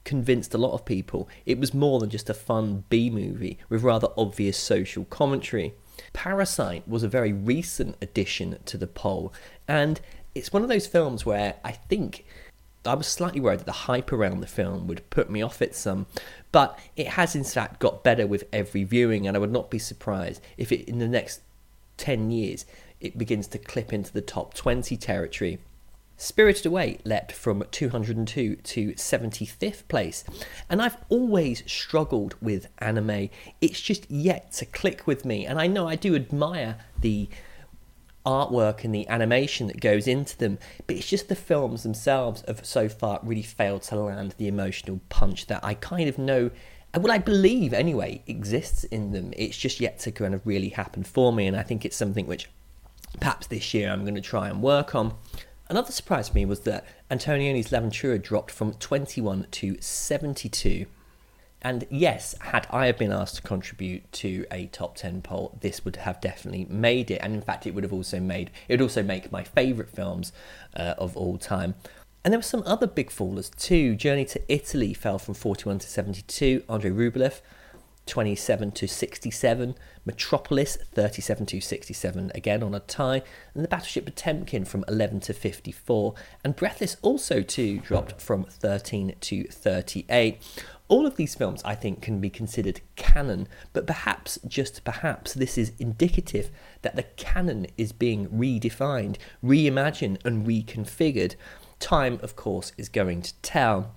convinced 0.05 0.55
a 0.55 0.59
lot 0.59 0.73
of 0.73 0.85
people 0.85 1.29
it 1.47 1.59
was 1.59 1.73
more 1.73 2.01
than 2.01 2.11
just 2.11 2.29
a 2.29 2.35
fun 2.35 2.85
B 2.88 3.09
movie 3.11 3.59
with 3.69 3.83
rather 3.83 4.09
obvious 4.17 4.57
social 4.57 5.05
commentary. 5.05 5.75
Parasite 6.12 6.87
was 6.88 7.03
a 7.03 7.09
very 7.09 7.33
recent 7.33 7.97
addition 8.01 8.59
to 8.65 8.77
the 8.77 8.87
poll, 8.87 9.33
and 9.69 10.01
it's 10.35 10.53
one 10.53 10.62
of 10.62 10.69
those 10.69 10.87
films 10.87 11.25
where 11.25 11.55
I 11.65 11.73
think 11.73 12.25
I 12.85 12.95
was 12.95 13.07
slightly 13.07 13.41
worried 13.41 13.61
that 13.61 13.67
the 13.67 13.73
hype 13.73 14.12
around 14.12 14.41
the 14.41 14.47
film 14.47 14.87
would 14.88 15.09
put 15.11 15.31
me 15.31 15.41
off 15.43 15.62
it 15.62 15.75
some, 15.75 16.07
but 16.51 16.79
it 16.97 17.09
has 17.09 17.37
in 17.37 17.45
fact 17.45 17.79
got 17.79 18.03
better 18.03 18.27
with 18.27 18.45
every 18.53 18.85
viewing, 18.85 19.27
and 19.27 19.37
I 19.37 19.41
would 19.41 19.53
not 19.53 19.71
be 19.71 19.79
surprised 19.79 20.43
if 20.57 20.73
it 20.73 20.88
in 20.88 20.99
the 20.99 21.09
next 21.09 21.41
10 21.99 22.31
years 22.31 22.67
it 23.01 23.19
begins 23.19 23.47
to 23.49 23.59
clip 23.59 23.93
into 23.93 24.12
the 24.12 24.21
top 24.21 24.55
20 24.55 24.97
territory. 24.97 25.59
Spirited 26.23 26.67
Away 26.67 26.99
leapt 27.05 27.33
from 27.33 27.65
202 27.73 28.55
to 28.55 28.93
75th 28.93 29.89
place. 29.89 30.23
And 30.71 30.81
I've 30.81 30.97
always 31.09 31.65
struggled 31.67 32.37
with 32.41 32.69
anime. 32.79 33.29
It's 33.61 33.81
just 33.81 34.09
yet 34.09 34.53
to 34.53 34.65
click 34.65 35.05
with 35.09 35.25
me. 35.25 35.45
And 35.47 35.61
I 35.61 35.67
know 35.67 35.89
I 35.89 35.97
do 35.97 36.15
admire 36.15 36.77
the 37.01 37.29
artwork 38.25 38.85
and 38.85 38.95
the 38.95 39.09
animation 39.09 39.67
that 39.67 39.81
goes 39.81 40.07
into 40.07 40.39
them, 40.39 40.61
but 40.87 40.95
it's 40.95 41.09
just 41.09 41.29
the 41.29 41.35
films 41.35 41.83
themselves 41.83 42.45
have 42.47 42.65
so 42.65 42.89
far 42.89 43.19
really 43.25 43.43
failed 43.43 43.83
to 43.83 43.97
land 43.97 44.37
the 44.39 44.47
emotional 44.47 45.01
punch 45.09 45.47
that 45.49 45.65
I 45.65 45.75
kind 45.75 46.09
of 46.09 46.19
know 46.19 46.53
well, 46.95 47.11
I 47.11 47.19
believe 47.19 47.73
anyway 47.73 48.23
exists 48.27 48.85
in 48.85 49.13
them. 49.13 49.33
It's 49.35 49.57
just 49.57 49.81
yet 49.81 49.99
to 50.01 50.13
kind 50.13 50.35
of 50.35 50.47
really 50.47 50.69
happen 50.69 51.05
for 51.05 51.33
me, 51.33 51.47
and 51.47 51.57
I 51.57 51.63
think 51.63 51.87
it's 51.87 51.97
something 51.97 52.27
which 52.27 52.51
perhaps 53.19 53.47
this 53.47 53.73
year 53.73 53.91
I'm 53.91 54.03
going 54.03 54.15
to 54.15 54.21
try 54.21 54.51
and 54.51 54.61
work 54.61 54.95
on. 54.95 55.15
Another 55.73 55.91
surprise 55.91 56.29
for 56.29 56.35
me 56.35 56.45
was 56.45 56.61
that 56.61 56.85
Antonioni's 57.11 57.73
L'Avventura 57.73 58.21
dropped 58.21 58.51
from 58.51 58.75
21 58.75 59.47
to 59.53 59.79
72. 59.81 60.85
And 61.63 61.87
yes, 61.89 62.35
had 62.41 62.67
I 62.71 62.85
have 62.89 62.99
been 62.99 63.11
asked 63.11 63.37
to 63.37 63.41
contribute 63.41 64.13
to 64.13 64.45
a 64.53 64.67
top 64.67 64.97
10 64.97 65.23
poll, 65.23 65.57
this 65.63 65.83
would 65.83 65.97
have 65.97 66.21
definitely 66.21 66.67
made 66.69 67.11
it. 67.11 67.21
And 67.23 67.33
in 67.35 67.41
fact, 67.41 67.67
it 67.67 67.71
would 67.71 67.85
have 67.85 67.93
also 67.95 68.21
made, 68.21 68.51
it 68.69 68.75
would 68.75 68.83
also 68.83 69.03
make 69.03 69.33
my 69.33 69.45
favourite 69.45 69.91
films 69.91 70.31
uh, 70.77 70.93
of 70.99 71.17
all 71.17 71.39
time. 71.39 71.75
And 72.23 72.33
there 72.33 72.39
were 72.39 72.43
some 72.43 72.65
other 72.67 72.87
big 72.87 73.09
fallers 73.09 73.51
too. 73.57 73.97
Journey 73.97 74.27
to 74.27 74.43
Italy 74.53 74.93
fell 74.93 75.19
from 75.19 75.33
41 75.33 75.79
to 75.79 75.89
72. 75.89 76.65
Andrei 76.69 76.91
Rublev, 76.91 77.41
27 78.07 78.73
to 78.73 78.88
67. 78.88 79.75
Metropolis, 80.05 80.77
37 80.77 81.47
to 81.47 81.61
67, 81.61 82.33
again 82.35 82.62
on 82.62 82.75
a 82.75 82.81
tie. 82.81 83.23
And 83.55 83.62
the 83.65 83.69
Battleship 83.69 84.05
Potemkin 84.05 84.65
from 84.65 84.85
11 84.88 85.21
to 85.21 85.33
54. 85.33 86.15
And 86.45 86.57
Breathless 86.57 86.97
also 87.03 87.43
too 87.43 87.79
dropped 87.79 88.21
from 88.21 88.45
13 88.45 89.15
to 89.21 89.45
38. 89.45 90.41
All 90.88 91.07
of 91.07 91.17
these 91.17 91.35
films, 91.35 91.62
I 91.65 91.75
think, 91.75 92.03
can 92.03 92.21
be 92.21 92.29
considered 92.29 92.83
canon, 92.97 93.49
but 93.73 93.87
perhaps, 93.87 94.38
just 94.47 94.85
perhaps, 94.85 95.33
this 95.33 95.57
is 95.57 95.73
indicative 95.79 96.51
that 96.83 96.97
the 96.97 97.05
canon 97.05 97.67
is 97.79 97.93
being 97.93 98.29
redefined, 98.29 99.17
reimagined, 99.43 100.23
and 100.23 100.47
reconfigured. 100.47 101.37
Time, 101.79 102.19
of 102.23 102.37
course, 102.37 102.73
is 102.77 102.91
going 102.91 103.23
to 103.23 103.33
tell. 103.41 103.95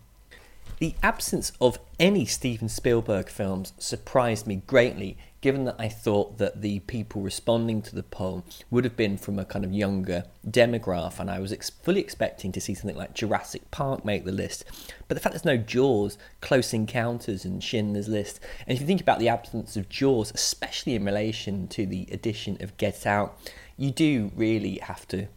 The 0.77 0.95
absence 1.01 1.53
of 1.61 1.79
any 1.99 2.25
Steven 2.25 2.67
Spielberg 2.67 3.29
films 3.29 3.71
surprised 3.77 4.45
me 4.45 4.61
greatly, 4.67 5.17
given 5.39 5.63
that 5.63 5.77
I 5.79 5.87
thought 5.87 6.37
that 6.39 6.61
the 6.61 6.79
people 6.79 7.21
responding 7.21 7.81
to 7.83 7.95
the 7.95 8.03
poll 8.03 8.43
would 8.69 8.83
have 8.83 8.97
been 8.97 9.17
from 9.17 9.39
a 9.39 9.45
kind 9.45 9.63
of 9.63 9.71
younger 9.71 10.25
demographic, 10.45 11.19
and 11.19 11.31
I 11.31 11.39
was 11.39 11.53
ex- 11.53 11.69
fully 11.69 12.01
expecting 12.01 12.51
to 12.51 12.59
see 12.59 12.73
something 12.73 12.97
like 12.97 13.13
Jurassic 13.13 13.71
Park 13.71 14.03
make 14.03 14.25
the 14.25 14.33
list. 14.33 14.65
But 15.07 15.15
the 15.15 15.21
fact 15.21 15.31
there's 15.31 15.45
no 15.45 15.55
Jaws, 15.55 16.17
Close 16.41 16.73
Encounters, 16.73 17.45
and 17.45 17.63
Schindler's 17.63 18.09
List, 18.09 18.41
and 18.67 18.75
if 18.75 18.81
you 18.81 18.87
think 18.87 19.01
about 19.01 19.19
the 19.19 19.29
absence 19.29 19.77
of 19.77 19.87
Jaws, 19.87 20.33
especially 20.35 20.95
in 20.95 21.05
relation 21.05 21.69
to 21.69 21.85
the 21.85 22.05
addition 22.11 22.57
of 22.61 22.75
Get 22.75 23.05
Out, 23.05 23.39
you 23.77 23.91
do 23.91 24.29
really 24.35 24.79
have 24.79 25.07
to 25.07 25.27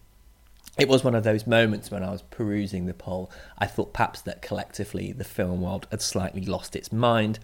it 0.78 0.88
was 0.88 1.02
one 1.02 1.16
of 1.16 1.24
those 1.24 1.46
moments 1.46 1.90
when 1.90 2.04
I 2.04 2.10
was 2.10 2.22
perusing 2.22 2.86
the 2.86 2.94
poll. 2.94 3.30
I 3.58 3.66
thought 3.66 3.92
perhaps 3.92 4.20
that 4.22 4.42
collectively 4.42 5.12
the 5.12 5.24
film 5.24 5.60
world 5.60 5.88
had 5.90 6.00
slightly 6.00 6.44
lost 6.44 6.76
its 6.76 6.92
mind. 6.92 7.40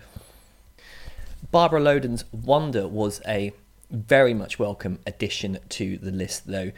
Barbara 1.50 1.80
Loden's 1.80 2.24
Wanda 2.32 2.86
was 2.86 3.20
a 3.26 3.52
very 3.90 4.34
much 4.34 4.58
welcome 4.58 5.00
addition 5.06 5.58
to 5.70 5.98
the 5.98 6.12
list, 6.12 6.46
though, 6.46 6.70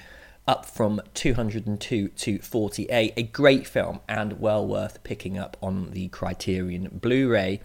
up 0.49 0.65
from 0.65 1.03
202 1.13 2.09
to 2.09 2.39
48. 2.39 3.13
A 3.17 3.23
great 3.23 3.67
film 3.67 4.01
and 4.09 4.41
well 4.41 4.67
worth 4.67 5.03
picking 5.05 5.39
up 5.39 5.59
on 5.63 5.91
the 5.91 6.09
Criterion 6.09 6.89
Blu 6.91 7.29
ray. 7.29 7.61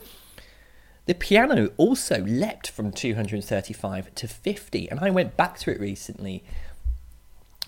The 1.05 1.15
piano 1.15 1.71
also 1.77 2.21
leapt 2.23 2.69
from 2.69 2.91
235 2.91 4.15
to 4.15 4.27
50, 4.27 4.89
and 4.89 4.99
I 4.99 5.09
went 5.09 5.37
back 5.37 5.57
to 5.59 5.71
it 5.71 5.79
recently 5.79 6.43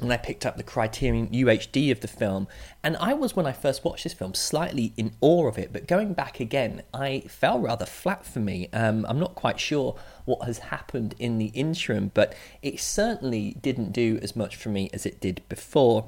and 0.03 0.13
I 0.13 0.17
picked 0.17 0.45
up 0.45 0.57
the 0.57 0.63
Criterion 0.63 1.27
UHD 1.29 1.91
of 1.91 2.01
the 2.01 2.07
film. 2.07 2.47
And 2.83 2.97
I 2.97 3.13
was, 3.13 3.35
when 3.35 3.45
I 3.45 3.51
first 3.51 3.83
watched 3.83 4.03
this 4.03 4.13
film, 4.13 4.33
slightly 4.33 4.93
in 4.97 5.13
awe 5.21 5.47
of 5.47 5.57
it. 5.57 5.71
But 5.73 5.87
going 5.87 6.13
back 6.13 6.39
again, 6.39 6.83
I 6.93 7.21
fell 7.21 7.59
rather 7.59 7.85
flat 7.85 8.25
for 8.25 8.39
me. 8.39 8.69
Um, 8.73 9.05
I'm 9.07 9.19
not 9.19 9.35
quite 9.35 9.59
sure 9.59 9.95
what 10.25 10.45
has 10.45 10.59
happened 10.59 11.15
in 11.17 11.37
the 11.37 11.47
interim, 11.47 12.11
but 12.13 12.35
it 12.61 12.79
certainly 12.79 13.55
didn't 13.61 13.91
do 13.91 14.19
as 14.21 14.35
much 14.35 14.55
for 14.55 14.69
me 14.69 14.89
as 14.93 15.05
it 15.05 15.19
did 15.19 15.41
before. 15.49 16.05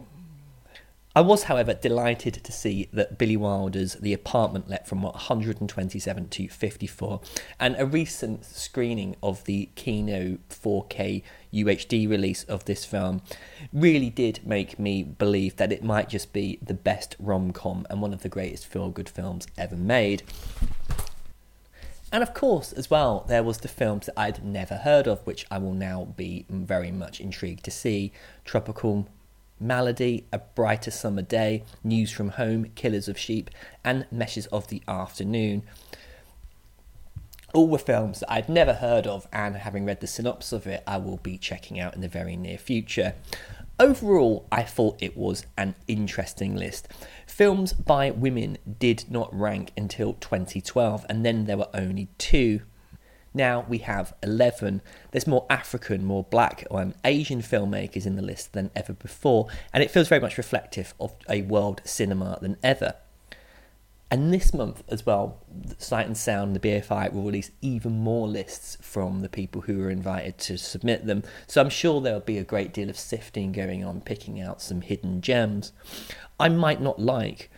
I 1.17 1.21
was, 1.21 1.43
however, 1.43 1.73
delighted 1.73 2.33
to 2.43 2.51
see 2.51 2.89
that 2.91 3.17
Billy 3.17 3.37
Wilder's 3.37 3.93
The 3.93 4.11
Apartment 4.11 4.67
let 4.67 4.85
from 4.85 5.01
127 5.01 6.27
to 6.27 6.47
54, 6.49 7.21
and 7.57 7.77
a 7.79 7.85
recent 7.85 8.43
screening 8.43 9.15
of 9.23 9.45
the 9.45 9.69
Kino 9.75 10.39
4K 10.49 11.23
UHD 11.53 12.09
release 12.09 12.43
of 12.43 12.65
this 12.65 12.83
film 12.83 13.21
really 13.71 14.09
did 14.09 14.45
make 14.45 14.77
me 14.77 15.03
believe 15.03 15.55
that 15.55 15.71
it 15.71 15.85
might 15.85 16.09
just 16.09 16.33
be 16.33 16.59
the 16.61 16.73
best 16.73 17.15
rom 17.17 17.53
com 17.53 17.87
and 17.89 18.01
one 18.01 18.11
of 18.11 18.21
the 18.21 18.27
greatest 18.27 18.65
feel 18.65 18.89
good 18.89 19.07
films 19.07 19.47
ever 19.57 19.77
made. 19.77 20.23
And 22.11 22.23
of 22.23 22.33
course, 22.33 22.73
as 22.73 22.89
well, 22.89 23.23
there 23.29 23.43
was 23.43 23.59
the 23.59 23.69
films 23.69 24.07
that 24.07 24.19
I'd 24.19 24.43
never 24.43 24.75
heard 24.75 25.07
of, 25.07 25.25
which 25.25 25.45
I 25.49 25.59
will 25.59 25.73
now 25.73 26.13
be 26.17 26.45
very 26.49 26.91
much 26.91 27.21
intrigued 27.21 27.63
to 27.63 27.71
see 27.71 28.11
Tropical 28.43 29.07
Malady, 29.59 30.25
A 30.33 30.39
Brighter 30.39 30.91
Summer 30.91 31.21
Day, 31.21 31.63
News 31.83 32.11
from 32.11 32.29
Home, 32.29 32.71
Killers 32.75 33.07
of 33.07 33.17
Sheep, 33.17 33.49
and 33.83 34.05
Meshes 34.11 34.47
of 34.47 34.67
the 34.67 34.81
Afternoon. 34.87 35.63
All 37.53 37.69
were 37.69 37.77
films 37.77 38.19
that 38.19 38.31
I'd 38.31 38.49
never 38.49 38.73
heard 38.73 39.07
of, 39.07 39.27
and 39.31 39.55
having 39.55 39.85
read 39.85 40.01
the 40.01 40.07
synopsis 40.07 40.51
of 40.51 40.67
it, 40.67 40.83
I 40.85 40.97
will 40.97 41.17
be 41.17 41.37
checking 41.37 41.79
out 41.79 41.95
in 41.95 42.01
the 42.01 42.09
very 42.09 42.35
near 42.35 42.57
future. 42.57 43.13
Overall, 43.79 44.45
I 44.51 44.63
thought 44.63 45.01
it 45.01 45.15
was 45.15 45.45
an 45.57 45.75
interesting 45.87 46.55
list. 46.55 46.87
Films 47.25 47.73
by 47.73 48.11
women 48.11 48.57
did 48.79 49.05
not 49.09 49.33
rank 49.37 49.71
until 49.77 50.13
2012, 50.13 51.05
and 51.09 51.25
then 51.25 51.45
there 51.45 51.57
were 51.57 51.69
only 51.73 52.09
two 52.17 52.61
now 53.35 53.65
we 53.67 53.79
have 53.79 54.13
11. 54.23 54.81
There's 55.11 55.27
more 55.27 55.45
African, 55.49 56.05
more 56.05 56.23
black, 56.23 56.65
and 56.71 56.95
Asian 57.03 57.41
filmmakers 57.41 58.05
in 58.05 58.15
the 58.15 58.21
list 58.21 58.53
than 58.53 58.71
ever 58.75 58.93
before, 58.93 59.47
and 59.73 59.83
it 59.83 59.91
feels 59.91 60.07
very 60.07 60.21
much 60.21 60.37
reflective 60.37 60.93
of 60.99 61.13
a 61.29 61.41
world 61.43 61.81
cinema 61.83 62.39
than 62.41 62.57
ever. 62.63 62.95
And 64.11 64.31
this 64.31 64.53
month 64.53 64.83
as 64.87 65.05
well, 65.05 65.39
Sight 65.77 66.05
and 66.05 66.15
Sound, 66.15 66.55
the 66.55 66.59
BFI, 66.59 67.11
will 67.11 67.23
release 67.23 67.51
even 67.61 67.93
more 67.93 68.27
lists 68.27 68.77
from 68.79 69.21
the 69.21 69.29
people 69.29 69.61
who 69.61 69.79
were 69.79 69.89
invited 69.89 70.37
to 70.39 70.57
submit 70.57 71.05
them. 71.05 71.23
So 71.47 71.59
I'm 71.59 71.69
sure 71.69 71.99
there'll 71.99 72.19
be 72.19 72.37
a 72.37 72.43
great 72.43 72.71
deal 72.71 72.89
of 72.89 72.97
sifting 72.97 73.51
going 73.51 73.83
on, 73.83 74.01
picking 74.01 74.39
out 74.39 74.61
some 74.61 74.81
hidden 74.81 75.21
gems. 75.21 75.73
I 76.39 76.49
might 76.49 76.81
not 76.81 76.99
like 76.99 77.49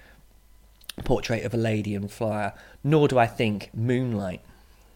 Portrait 1.04 1.44
of 1.44 1.54
a 1.54 1.58
Lady 1.58 1.94
in 1.94 2.08
Fire, 2.08 2.54
nor 2.84 3.08
do 3.08 3.20
I 3.20 3.28
think 3.28 3.70
Moonlight 3.74 4.42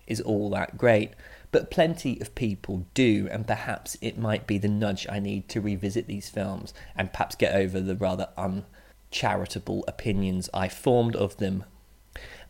is 0.08 0.22
all 0.22 0.50
that 0.52 0.78
great. 0.78 1.12
But 1.52 1.70
plenty 1.70 2.20
of 2.22 2.34
people 2.36 2.86
do, 2.94 3.28
and 3.32 3.46
perhaps 3.46 3.98
it 4.02 4.18
might 4.18 4.48
be 4.48 4.58
the 4.58 4.70
nudge 4.70 5.06
I 5.10 5.20
need 5.20 5.50
to 5.50 5.62
revisit 5.62 6.08
these 6.08 6.30
films 6.30 6.74
and 6.96 7.12
perhaps 7.12 7.36
get 7.36 7.56
over 7.56 7.82
the 7.82 7.96
rather 7.96 8.30
uncharitable 8.38 9.84
opinions 9.88 10.50
I 10.54 10.70
formed 10.70 11.16
of 11.16 11.38
them. 11.38 11.66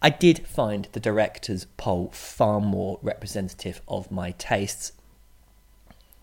I 0.02 0.10
did 0.10 0.48
find 0.48 0.88
the 0.92 1.00
director's 1.00 1.66
poll 1.78 2.10
far 2.12 2.60
more 2.60 3.00
representative 3.02 3.82
of 3.88 4.12
my 4.12 4.32
tastes, 4.32 4.94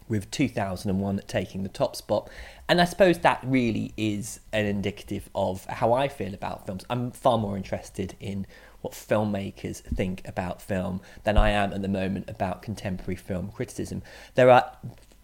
with 0.08 0.30
2001 0.30 1.20
taking 1.26 1.62
the 1.62 1.68
top 1.68 1.94
spot. 1.94 2.28
And 2.68 2.80
I 2.80 2.84
suppose 2.84 3.18
that 3.18 3.40
really 3.44 3.92
is 3.96 4.40
an 4.52 4.66
indicative 4.66 5.28
of 5.34 5.64
how 5.66 5.92
I 5.92 6.08
feel 6.08 6.34
about 6.34 6.66
films. 6.66 6.84
I'm 6.90 7.10
far 7.10 7.38
more 7.38 7.56
interested 7.56 8.16
in 8.18 8.46
what 8.80 8.92
filmmakers 8.92 9.82
think 9.82 10.26
about 10.26 10.62
film 10.62 11.00
than 11.24 11.36
I 11.36 11.50
am 11.50 11.72
at 11.72 11.82
the 11.82 11.88
moment 11.88 12.28
about 12.28 12.62
contemporary 12.62 13.16
film 13.16 13.50
criticism. 13.50 14.02
There 14.34 14.50
are 14.50 14.72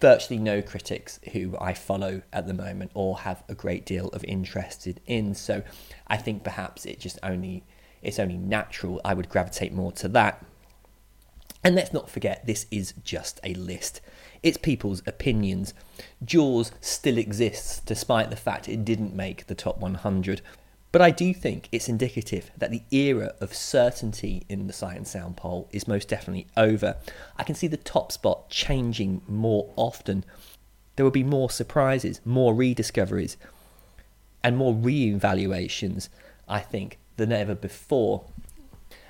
virtually 0.00 0.38
no 0.38 0.60
critics 0.60 1.20
who 1.32 1.56
I 1.60 1.72
follow 1.72 2.22
at 2.32 2.46
the 2.46 2.54
moment 2.54 2.90
or 2.94 3.20
have 3.20 3.42
a 3.48 3.54
great 3.54 3.86
deal 3.86 4.08
of 4.08 4.24
interest 4.24 4.88
in. 5.06 5.34
So 5.34 5.62
I 6.06 6.16
think 6.16 6.44
perhaps 6.44 6.84
it 6.84 7.00
just 7.00 7.18
only 7.22 7.64
it's 8.02 8.18
only 8.18 8.36
natural 8.36 9.00
I 9.04 9.14
would 9.14 9.30
gravitate 9.30 9.72
more 9.72 9.92
to 9.92 10.08
that. 10.08 10.44
And 11.62 11.74
let's 11.74 11.94
not 11.94 12.10
forget 12.10 12.46
this 12.46 12.66
is 12.70 12.92
just 13.02 13.40
a 13.42 13.54
list. 13.54 14.02
It's 14.42 14.58
people's 14.58 15.02
opinions. 15.06 15.72
Jaws 16.22 16.70
still 16.82 17.16
exists 17.16 17.80
despite 17.80 18.28
the 18.28 18.36
fact 18.36 18.68
it 18.68 18.84
didn't 18.84 19.16
make 19.16 19.46
the 19.46 19.54
top 19.54 19.78
100. 19.78 20.42
But 20.94 21.02
I 21.02 21.10
do 21.10 21.34
think 21.34 21.68
it's 21.72 21.88
indicative 21.88 22.52
that 22.56 22.70
the 22.70 22.84
era 22.92 23.34
of 23.40 23.52
certainty 23.52 24.44
in 24.48 24.68
the 24.68 24.72
Sight 24.72 24.96
and 24.96 25.08
Sound 25.08 25.36
poll 25.36 25.68
is 25.72 25.88
most 25.88 26.06
definitely 26.06 26.46
over. 26.56 26.94
I 27.36 27.42
can 27.42 27.56
see 27.56 27.66
the 27.66 27.76
top 27.76 28.12
spot 28.12 28.48
changing 28.48 29.20
more 29.26 29.72
often. 29.74 30.24
There 30.94 31.02
will 31.02 31.10
be 31.10 31.24
more 31.24 31.50
surprises, 31.50 32.20
more 32.24 32.54
rediscoveries, 32.54 33.36
and 34.44 34.56
more 34.56 34.72
re-evaluations, 34.72 36.10
I 36.48 36.60
think, 36.60 37.00
than 37.16 37.32
ever 37.32 37.56
before 37.56 38.26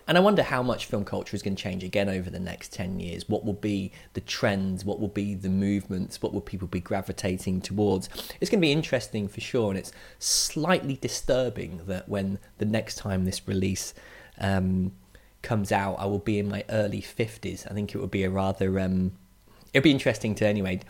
and 0.07 0.19
I 0.19 0.21
wonder 0.21 0.43
how 0.43 0.63
much 0.63 0.87
film 0.87 1.05
culture 1.05 1.35
is 1.35 1.43
going 1.43 1.57
to 1.57 1.63
change 1.63 1.83
again 1.83 2.09
over 2.09 2.29
the 2.29 2.41
next 2.41 2.73
10 2.73 3.01
years. 3.01 3.29
What 3.29 3.45
will 3.45 3.55
be 3.55 3.93
the 4.13 4.21
trends? 4.21 4.85
What 4.85 5.01
will 5.01 5.09
be 5.09 5.35
the 5.35 5.49
movements? 5.49 6.21
What 6.21 6.35
will 6.35 6.43
people 6.43 6.69
be 6.69 6.81
gravitating 6.81 7.63
towards? 7.63 8.09
It's 8.41 8.51
going 8.51 8.61
to 8.61 8.67
be 8.67 8.73
interesting 8.73 9.29
for 9.29 9.41
sure. 9.41 9.71
And 9.71 9.79
it's 9.79 9.93
slightly 10.19 10.97
disturbing 10.97 11.83
that 11.87 12.09
when 12.09 12.39
the 12.59 12.67
next 12.67 12.97
time 12.97 13.25
this 13.25 13.49
release 13.49 13.95
um, 14.39 14.93
comes 15.43 15.73
out, 15.73 15.97
I 15.99 16.05
will 16.05 16.19
be 16.19 16.39
in 16.39 16.49
my 16.49 16.65
early 16.69 17.01
50s. 17.01 17.71
I 17.71 17.75
think 17.75 17.95
it 17.95 17.99
would 17.99 18.11
be 18.11 18.25
a 18.25 18.31
rather. 18.31 18.79
Um, 18.81 19.13
it'd 19.75 19.83
be 19.83 19.91
interesting 19.91 20.35
to 20.37 20.47
anyway. 20.47 20.81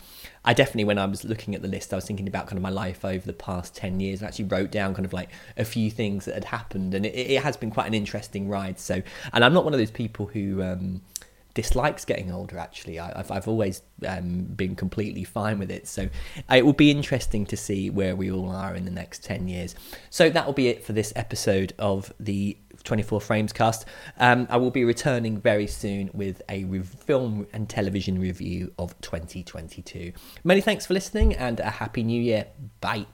I 0.45 0.53
definitely, 0.53 0.83
when 0.83 0.99
I 0.99 1.05
was 1.05 1.25
looking 1.25 1.55
at 1.55 1.63
the 1.63 1.67
list, 1.67 1.91
I 1.91 1.95
was 1.95 2.05
thinking 2.05 2.27
about 2.27 2.45
kind 2.45 2.57
of 2.57 2.61
my 2.61 2.69
life 2.69 3.03
over 3.03 3.25
the 3.25 3.33
past 3.33 3.75
10 3.75 3.99
years. 3.99 4.21
I 4.21 4.27
actually 4.27 4.45
wrote 4.45 4.71
down 4.71 4.93
kind 4.93 5.05
of 5.05 5.11
like 5.11 5.29
a 5.57 5.65
few 5.65 5.89
things 5.89 6.25
that 6.25 6.35
had 6.35 6.45
happened, 6.45 6.93
and 6.93 7.03
it, 7.05 7.15
it 7.15 7.41
has 7.41 7.57
been 7.57 7.71
quite 7.71 7.87
an 7.87 7.95
interesting 7.95 8.47
ride. 8.47 8.79
So, 8.79 9.01
and 9.33 9.43
I'm 9.43 9.53
not 9.53 9.65
one 9.65 9.73
of 9.73 9.79
those 9.79 9.91
people 9.91 10.27
who, 10.27 10.61
um, 10.61 11.01
dislikes 11.55 12.03
getting 12.03 12.33
older 12.33 12.57
actually 12.57 12.99
I, 12.99 13.15
have 13.15 13.31
I've 13.31 13.47
always 13.47 13.81
um, 14.05 14.41
been 14.43 14.75
completely 14.75 15.23
fine 15.23 15.57
with 15.57 15.71
it 15.71 15.87
so 15.87 16.09
it 16.51 16.65
will 16.65 16.73
be 16.73 16.91
interesting 16.91 17.45
to 17.45 17.55
see 17.55 17.89
where 17.89 18.13
we 18.13 18.29
all 18.29 18.49
are 18.49 18.75
in 18.75 18.83
the 18.83 18.91
next 18.91 19.23
10 19.23 19.47
years 19.47 19.73
so 20.09 20.29
that 20.29 20.45
will 20.45 20.53
be 20.53 20.67
it 20.67 20.83
for 20.83 20.91
this 20.91 21.13
episode 21.15 21.73
of 21.79 22.13
the 22.19 22.57
24 22.85 23.21
Frames 23.21 23.51
cast. 23.51 23.85
Um, 24.17 24.47
I 24.49 24.57
will 24.57 24.71
be 24.71 24.85
returning 24.85 25.37
very 25.37 25.67
soon 25.67 26.09
with 26.13 26.41
a 26.49 26.63
re- 26.65 26.81
film 26.81 27.47
and 27.53 27.67
television 27.67 28.19
review 28.19 28.73
of 28.79 28.99
2022. 29.01 30.13
Many 30.43 30.61
thanks 30.61 30.85
for 30.85 30.93
listening 30.93 31.35
and 31.35 31.59
a 31.59 31.69
happy 31.69 32.03
new 32.03 32.21
year. 32.21 32.47
Bye. 32.79 33.05